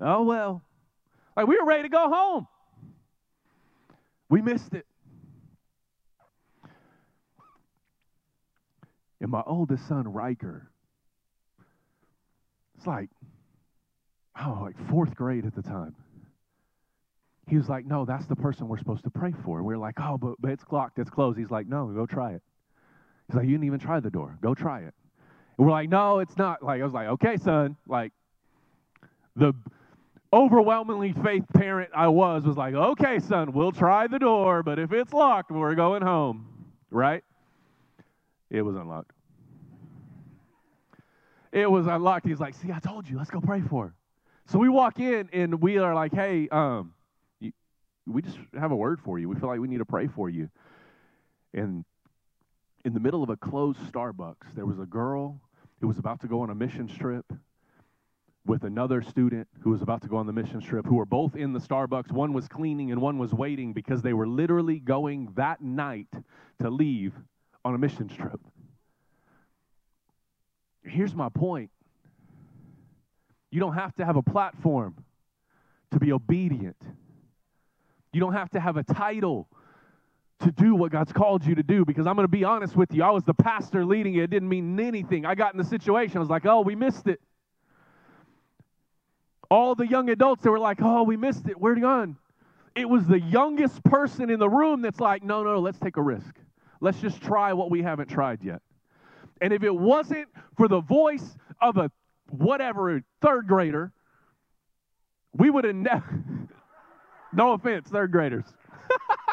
Oh, 0.00 0.22
well. 0.22 0.62
Like, 1.36 1.46
we 1.46 1.58
were 1.60 1.66
ready 1.66 1.82
to 1.82 1.88
go 1.90 2.08
home. 2.08 2.48
We 4.30 4.40
missed 4.40 4.72
it. 4.72 4.86
And 9.20 9.30
my 9.30 9.42
oldest 9.44 9.86
son, 9.86 10.10
Riker, 10.10 10.70
it's 12.78 12.86
like, 12.86 13.10
oh, 14.42 14.60
like 14.62 14.88
fourth 14.88 15.14
grade 15.14 15.44
at 15.44 15.54
the 15.54 15.60
time. 15.60 15.94
He 17.46 17.58
was 17.58 17.68
like, 17.68 17.84
no, 17.84 18.06
that's 18.06 18.24
the 18.24 18.36
person 18.36 18.68
we're 18.68 18.78
supposed 18.78 19.04
to 19.04 19.10
pray 19.10 19.34
for. 19.44 19.58
And 19.58 19.66
we 19.66 19.74
are 19.74 19.78
like, 19.78 20.00
oh, 20.00 20.16
but, 20.16 20.36
but 20.40 20.50
it's 20.50 20.64
locked, 20.70 20.98
it's 20.98 21.10
closed. 21.10 21.38
He's 21.38 21.50
like, 21.50 21.66
no, 21.66 21.88
go 21.88 22.06
try 22.06 22.32
it. 22.32 22.42
He's 23.26 23.36
like, 23.36 23.44
you 23.44 23.50
didn't 23.50 23.66
even 23.66 23.80
try 23.80 24.00
the 24.00 24.08
door. 24.08 24.38
Go 24.40 24.54
try 24.54 24.80
it. 24.84 24.94
And 25.58 25.66
we're 25.66 25.72
like, 25.72 25.90
no, 25.90 26.20
it's 26.20 26.36
not. 26.36 26.62
Like, 26.62 26.80
I 26.80 26.84
was 26.84 26.94
like, 26.94 27.08
okay, 27.08 27.36
son. 27.36 27.76
Like, 27.86 28.12
the 29.34 29.52
overwhelmingly 30.32 31.12
faith 31.12 31.44
parent 31.52 31.90
I 31.94 32.08
was 32.08 32.44
was 32.44 32.56
like, 32.56 32.74
okay, 32.74 33.18
son, 33.18 33.52
we'll 33.52 33.72
try 33.72 34.06
the 34.06 34.18
door, 34.18 34.62
but 34.62 34.78
if 34.78 34.92
it's 34.92 35.12
locked, 35.12 35.50
we're 35.50 35.74
going 35.74 36.02
home. 36.02 36.46
Right? 36.90 37.24
It 38.50 38.62
was 38.62 38.76
unlocked. 38.76 39.12
It 41.50 41.70
was 41.70 41.86
unlocked. 41.86 42.26
He's 42.26 42.40
like, 42.40 42.54
see, 42.54 42.72
I 42.72 42.78
told 42.78 43.08
you, 43.08 43.18
let's 43.18 43.30
go 43.30 43.40
pray 43.40 43.60
for 43.60 43.88
her. 43.88 43.94
So 44.46 44.58
we 44.58 44.68
walk 44.68 45.00
in 45.00 45.28
and 45.32 45.60
we 45.60 45.78
are 45.78 45.94
like, 45.94 46.14
hey, 46.14 46.48
um, 46.50 46.94
you, 47.40 47.52
we 48.06 48.22
just 48.22 48.38
have 48.58 48.70
a 48.70 48.76
word 48.76 49.00
for 49.00 49.18
you. 49.18 49.28
We 49.28 49.36
feel 49.36 49.48
like 49.48 49.60
we 49.60 49.68
need 49.68 49.78
to 49.78 49.84
pray 49.84 50.06
for 50.06 50.30
you. 50.30 50.48
And 51.52 51.84
in 52.84 52.94
the 52.94 53.00
middle 53.00 53.22
of 53.22 53.28
a 53.28 53.36
closed 53.36 53.80
Starbucks, 53.92 54.54
there 54.54 54.64
was 54.64 54.78
a 54.78 54.86
girl 54.86 55.40
who 55.80 55.88
was 55.88 55.98
about 55.98 56.20
to 56.20 56.26
go 56.26 56.40
on 56.40 56.50
a 56.50 56.54
mission 56.54 56.88
trip 56.88 57.32
with 58.46 58.64
another 58.64 59.02
student 59.02 59.46
who 59.60 59.70
was 59.70 59.82
about 59.82 60.00
to 60.02 60.08
go 60.08 60.16
on 60.16 60.26
the 60.26 60.32
mission 60.32 60.60
trip, 60.60 60.86
who 60.86 60.96
were 60.96 61.04
both 61.04 61.36
in 61.36 61.52
the 61.52 61.60
Starbucks. 61.60 62.10
One 62.10 62.32
was 62.32 62.48
cleaning 62.48 62.90
and 62.90 63.00
one 63.00 63.18
was 63.18 63.34
waiting 63.34 63.72
because 63.74 64.00
they 64.00 64.14
were 64.14 64.26
literally 64.26 64.78
going 64.78 65.32
that 65.36 65.60
night 65.60 66.08
to 66.60 66.70
leave 66.70 67.14
on 67.64 67.74
a 67.74 67.78
mission 67.78 68.08
trip. 68.08 68.40
Here's 70.82 71.14
my 71.14 71.28
point 71.28 71.70
you 73.50 73.60
don't 73.60 73.74
have 73.74 73.94
to 73.96 74.04
have 74.04 74.16
a 74.16 74.22
platform 74.22 74.94
to 75.90 75.98
be 75.98 76.12
obedient, 76.12 76.80
you 78.12 78.20
don't 78.20 78.34
have 78.34 78.50
to 78.50 78.60
have 78.60 78.76
a 78.76 78.82
title 78.82 79.48
to 80.40 80.52
do 80.52 80.74
what 80.74 80.92
God's 80.92 81.12
called 81.12 81.44
you 81.44 81.54
to 81.56 81.62
do 81.62 81.84
because 81.84 82.06
I'm 82.06 82.14
going 82.14 82.24
to 82.24 82.30
be 82.30 82.44
honest 82.44 82.76
with 82.76 82.92
you. 82.92 83.02
I 83.02 83.10
was 83.10 83.24
the 83.24 83.34
pastor 83.34 83.84
leading 83.84 84.14
it. 84.14 84.24
It 84.24 84.30
didn't 84.30 84.48
mean 84.48 84.78
anything. 84.78 85.26
I 85.26 85.34
got 85.34 85.52
in 85.52 85.58
the 85.58 85.64
situation. 85.64 86.18
I 86.18 86.20
was 86.20 86.28
like, 86.28 86.46
oh, 86.46 86.60
we 86.60 86.76
missed 86.76 87.08
it. 87.08 87.20
All 89.50 89.74
the 89.74 89.86
young 89.86 90.10
adults 90.10 90.42
that 90.42 90.50
were 90.50 90.58
like, 90.58 90.78
oh, 90.80 91.02
we 91.02 91.16
missed 91.16 91.48
it. 91.48 91.58
Where'd 91.58 91.78
he 91.78 91.82
gone? 91.82 92.16
It 92.76 92.88
was 92.88 93.06
the 93.06 93.18
youngest 93.18 93.82
person 93.82 94.30
in 94.30 94.38
the 94.38 94.48
room 94.48 94.82
that's 94.82 95.00
like, 95.00 95.24
no, 95.24 95.42
no, 95.42 95.58
let's 95.58 95.78
take 95.78 95.96
a 95.96 96.02
risk. 96.02 96.36
Let's 96.80 97.00
just 97.00 97.20
try 97.20 97.52
what 97.52 97.70
we 97.70 97.82
haven't 97.82 98.08
tried 98.08 98.44
yet. 98.44 98.62
And 99.40 99.52
if 99.52 99.64
it 99.64 99.74
wasn't 99.74 100.28
for 100.56 100.68
the 100.68 100.80
voice 100.80 101.36
of 101.60 101.76
a 101.76 101.90
whatever 102.30 103.02
third 103.20 103.48
grader, 103.48 103.92
we 105.32 105.50
would 105.50 105.64
have 105.64 105.74
never, 105.74 106.24
no 107.32 107.52
offense, 107.52 107.88
third 107.88 108.12
graders. 108.12 108.44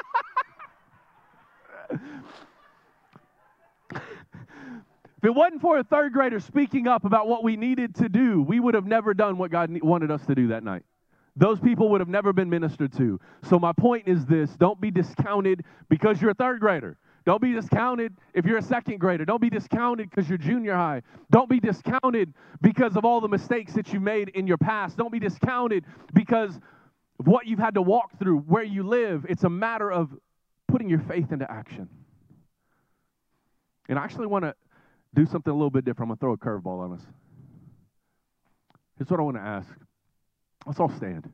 If 3.96 5.30
it 5.30 5.34
wasn't 5.34 5.62
for 5.62 5.80
a 5.80 5.84
third 5.84 6.14
grader 6.14 6.40
speaking 6.40 6.88
up 6.88 7.04
about 7.04 7.28
what 7.28 7.44
we 7.44 7.56
needed 7.56 7.96
to 7.96 8.10
do, 8.10 8.42
we 8.44 8.60
would 8.60 8.76
have 8.76 8.86
never 8.86 9.14
done 9.14 9.38
what 9.38 9.50
God 9.50 9.72
wanted 9.82 10.12
us 10.12 10.26
to 10.28 10.36
do 10.36 10.50
that 10.50 10.64
night. 10.64 10.84
Those 11.36 11.60
people 11.60 11.90
would 11.90 12.02
have 12.02 12.10
never 12.10 12.32
been 12.32 12.50
ministered 12.50 12.94
to. 12.98 13.20
So, 13.44 13.60
my 13.60 13.74
point 13.74 14.08
is 14.08 14.26
this 14.26 14.52
don't 14.52 14.80
be 14.80 14.92
discounted 14.92 15.64
because 15.90 16.22
you're 16.22 16.32
a 16.32 16.36
third 16.36 16.60
grader. 16.60 16.98
Don't 17.26 17.42
be 17.42 17.54
discounted 17.54 18.14
if 18.36 18.46
you're 18.46 18.60
a 18.60 18.64
second 18.64 19.00
grader. 19.00 19.26
Don't 19.26 19.42
be 19.42 19.50
discounted 19.50 20.12
because 20.12 20.30
you're 20.30 20.38
junior 20.38 20.76
high. 20.76 21.02
Don't 21.32 21.50
be 21.50 21.60
discounted 21.60 22.34
because 22.62 22.96
of 22.96 23.04
all 23.04 23.20
the 23.20 23.28
mistakes 23.28 23.74
that 23.74 23.92
you 23.92 24.00
made 24.00 24.30
in 24.30 24.46
your 24.46 24.58
past. 24.58 24.96
Don't 24.96 25.12
be 25.12 25.20
discounted 25.20 25.86
because 26.14 26.56
of 27.20 27.28
what 27.28 27.48
you've 27.48 27.58
had 27.58 27.74
to 27.74 27.82
walk 27.82 28.20
through, 28.20 28.42
where 28.42 28.64
you 28.64 28.84
live. 28.84 29.26
It's 29.28 29.44
a 29.44 29.50
matter 29.50 29.92
of 29.92 30.16
putting 30.68 30.88
your 30.88 31.00
faith 31.00 31.32
into 31.32 31.50
action. 31.52 31.90
And 33.88 34.00
I 34.00 34.04
actually 34.04 34.28
want 34.28 34.46
to 34.46 34.56
do 35.14 35.26
something 35.26 35.52
a 35.52 35.56
little 35.56 35.70
bit 35.70 35.86
different. 35.86 36.12
I'm 36.12 36.18
going 36.18 36.36
to 36.36 36.40
throw 36.40 36.54
a 36.54 36.60
curveball 36.60 36.84
on 36.84 36.94
us. 36.94 37.02
Here's 38.98 39.10
what 39.10 39.20
I 39.20 39.24
want 39.24 39.38
to 39.38 39.44
ask. 39.44 39.70
Let's 40.66 40.80
all 40.80 40.90
stand. 40.90 41.30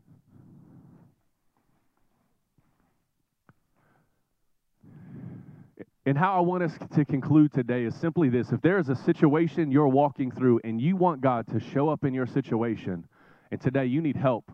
And 6.05 6.17
how 6.17 6.35
I 6.35 6.39
want 6.39 6.63
us 6.63 6.73
to 6.95 7.05
conclude 7.05 7.53
today 7.53 7.83
is 7.83 7.95
simply 7.95 8.27
this 8.29 8.51
if 8.51 8.61
there 8.61 8.79
is 8.79 8.89
a 8.89 8.95
situation 8.95 9.71
you're 9.71 9.87
walking 9.87 10.31
through 10.31 10.59
and 10.63 10.81
you 10.81 10.95
want 10.95 11.21
God 11.21 11.47
to 11.49 11.59
show 11.59 11.89
up 11.89 12.03
in 12.03 12.13
your 12.13 12.25
situation, 12.25 13.05
and 13.51 13.61
today 13.61 13.85
you 13.85 14.01
need 14.01 14.15
help 14.15 14.51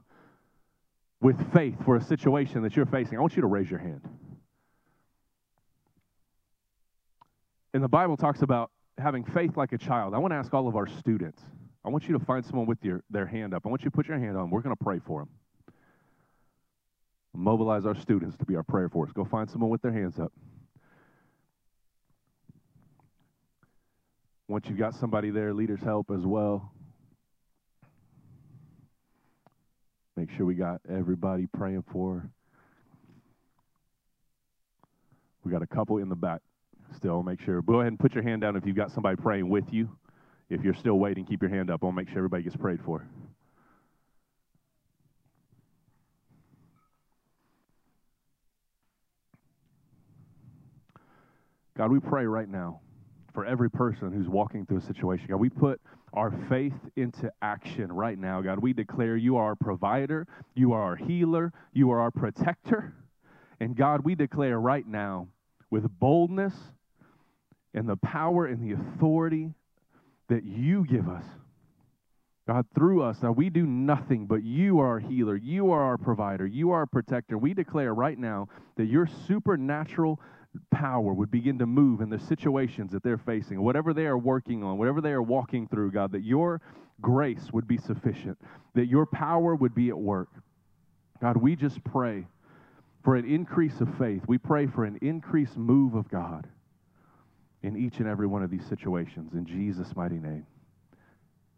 with 1.22 1.54
faith 1.54 1.76
for 1.86 1.96
a 1.96 2.02
situation 2.02 2.62
that 2.64 2.76
you're 2.76 2.86
facing, 2.86 3.18
I 3.18 3.22
want 3.22 3.36
you 3.36 3.42
to 3.42 3.48
raise 3.48 3.70
your 3.70 3.80
hand. 3.80 4.02
And 7.78 7.84
the 7.84 7.90
Bible 7.90 8.18
talks 8.18 8.42
about 8.42 8.72
having 8.98 9.24
faith 9.24 9.56
like 9.56 9.72
a 9.72 9.78
child. 9.78 10.16
I 10.16 10.18
want 10.18 10.32
to 10.32 10.36
ask 10.36 10.52
all 10.52 10.68
of 10.68 10.76
our 10.76 10.88
students. 10.88 11.44
I 11.86 11.90
want 11.90 12.08
you 12.08 12.18
to 12.18 12.26
find 12.26 12.44
someone 12.44 12.66
with 12.66 12.84
your, 12.84 13.04
their 13.12 13.28
hand 13.28 13.54
up. 13.54 13.68
I 13.68 13.70
want 13.70 13.84
you 13.84 13.92
to 13.92 13.96
put 13.96 14.08
your 14.08 14.18
hand 14.18 14.36
on. 14.36 14.50
We're 14.50 14.62
going 14.62 14.76
to 14.76 14.84
pray 14.84 14.98
for 14.98 15.20
them. 15.22 15.30
Mobilize 17.36 17.86
our 17.86 17.94
students 17.94 18.36
to 18.38 18.46
be 18.46 18.56
our 18.56 18.64
prayer 18.64 18.90
force. 18.90 19.12
Go 19.12 19.26
find 19.26 19.48
someone 19.48 19.70
with 19.70 19.84
their 19.84 19.92
hands 19.92 20.18
up. 20.18 20.34
Once 24.48 24.66
you've 24.68 24.80
got 24.80 24.96
somebody 24.96 25.30
there, 25.30 25.54
leaders 25.54 25.84
help 25.84 26.10
as 26.10 26.26
well. 26.26 26.72
Make 30.16 30.32
sure 30.32 30.48
we 30.48 30.56
got 30.56 30.82
everybody 30.90 31.46
praying 31.46 31.84
for. 31.92 32.28
We 35.44 35.52
got 35.52 35.62
a 35.62 35.68
couple 35.68 36.00
in 36.00 36.10
the 36.10 36.16
back 36.16 36.42
still. 36.96 37.24
Make 37.24 37.42
sure. 37.42 37.62
Go 37.62 37.82
ahead 37.82 37.88
and 37.88 38.00
put 38.00 38.14
your 38.14 38.24
hand 38.24 38.42
down 38.42 38.56
if 38.56 38.66
you've 38.66 38.76
got 38.76 38.92
somebody 38.92 39.16
praying 39.16 39.50
with 39.50 39.66
you. 39.72 39.90
If 40.50 40.64
you're 40.64 40.74
still 40.74 41.00
waiting, 41.00 41.26
keep 41.26 41.42
your 41.42 41.52
hand 41.52 41.70
up. 41.70 41.84
I'll 41.84 41.92
make 41.92 42.08
sure 42.08 42.20
everybody 42.20 42.44
gets 42.44 42.56
prayed 42.56 42.80
for. 42.86 43.06
God, 51.78 51.92
we 51.92 52.00
pray 52.00 52.26
right 52.26 52.50
now 52.50 52.80
for 53.34 53.46
every 53.46 53.70
person 53.70 54.12
who's 54.12 54.28
walking 54.28 54.66
through 54.66 54.80
a 54.80 54.82
situation. 54.82 55.28
God, 55.30 55.36
we 55.36 55.50
put 55.50 55.80
our 56.12 56.32
faith 56.50 56.74
into 56.96 57.32
action 57.44 57.92
right 57.92 58.18
now. 58.18 58.42
God, 58.42 58.58
we 58.58 58.74
declare 58.74 59.16
you 59.16 59.38
are 59.38 59.44
our 59.44 59.56
provider, 59.56 60.26
you 60.56 60.74
are 60.74 60.82
our 60.82 60.96
healer, 60.96 61.54
you 61.74 61.92
are 61.92 62.00
our 62.00 62.10
protector. 62.10 62.96
And 63.60 63.76
God, 63.76 64.02
we 64.04 64.16
declare 64.16 64.60
right 64.60 64.88
now 64.88 65.28
with 65.70 65.88
boldness 66.00 66.54
and 67.78 67.88
the 67.88 67.96
power 67.98 68.46
and 68.46 68.62
the 68.62 68.74
authority 68.74 69.54
that 70.30 70.44
you 70.44 70.86
give 70.86 71.08
us. 71.08 71.24
God, 72.48 72.66
through 72.74 73.04
us, 73.04 73.22
now 73.22 73.32
we 73.34 73.50
do 73.50 73.66
nothing, 73.66 74.26
but 74.26 74.42
you 74.42 74.80
are 74.80 74.88
our 74.88 75.00
healer. 75.00 75.36
You 75.36 75.72
are 75.72 75.82
our 75.84 75.98
provider. 75.98 76.48
You 76.48 76.72
are 76.72 76.80
our 76.80 76.86
protector. 76.86 77.38
We 77.38 77.54
declare 77.54 77.94
right 77.94 78.18
now 78.18 78.48
that 78.78 78.86
your 78.86 79.08
supernatural 79.28 80.20
power 80.72 81.14
would 81.14 81.30
begin 81.30 81.60
to 81.60 81.66
move 81.66 82.02
in 82.02 82.10
the 82.10 82.20
situations 82.20 82.92
that 82.94 83.04
they're 83.04 83.18
facing, 83.18 83.62
whatever 83.62 83.94
they 83.94 84.06
are 84.06 84.18
working 84.18 84.64
on, 84.64 84.78
whatever 84.78 85.02
they 85.02 85.12
are 85.12 85.22
walking 85.22 85.68
through, 85.68 85.92
God, 85.92 86.14
that 86.14 86.24
your 86.24 86.62
grace 87.02 87.52
would 87.52 87.68
be 87.68 87.78
sufficient, 87.78 88.40
that 88.76 88.88
your 88.88 89.06
power 89.06 89.54
would 89.54 89.76
be 89.76 89.90
at 89.90 89.98
work. 89.98 90.30
God, 91.22 91.38
we 91.38 91.56
just 91.56 91.84
pray 91.84 92.26
for 93.04 93.16
an 93.16 93.26
increase 93.26 93.82
of 93.82 93.90
faith. 93.98 94.24
We 94.26 94.38
pray 94.38 94.68
for 94.68 94.86
an 94.86 94.98
increased 95.02 95.58
move 95.58 95.96
of 95.96 96.10
God 96.10 96.48
in 97.68 97.78
each 97.78 98.00
and 98.00 98.08
every 98.08 98.28
one 98.28 98.42
of 98.42 98.50
these 98.50 98.66
situations. 98.66 99.34
In 99.34 99.46
Jesus' 99.46 99.94
mighty 99.96 100.20
name, 100.20 100.46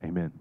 amen. 0.03 0.31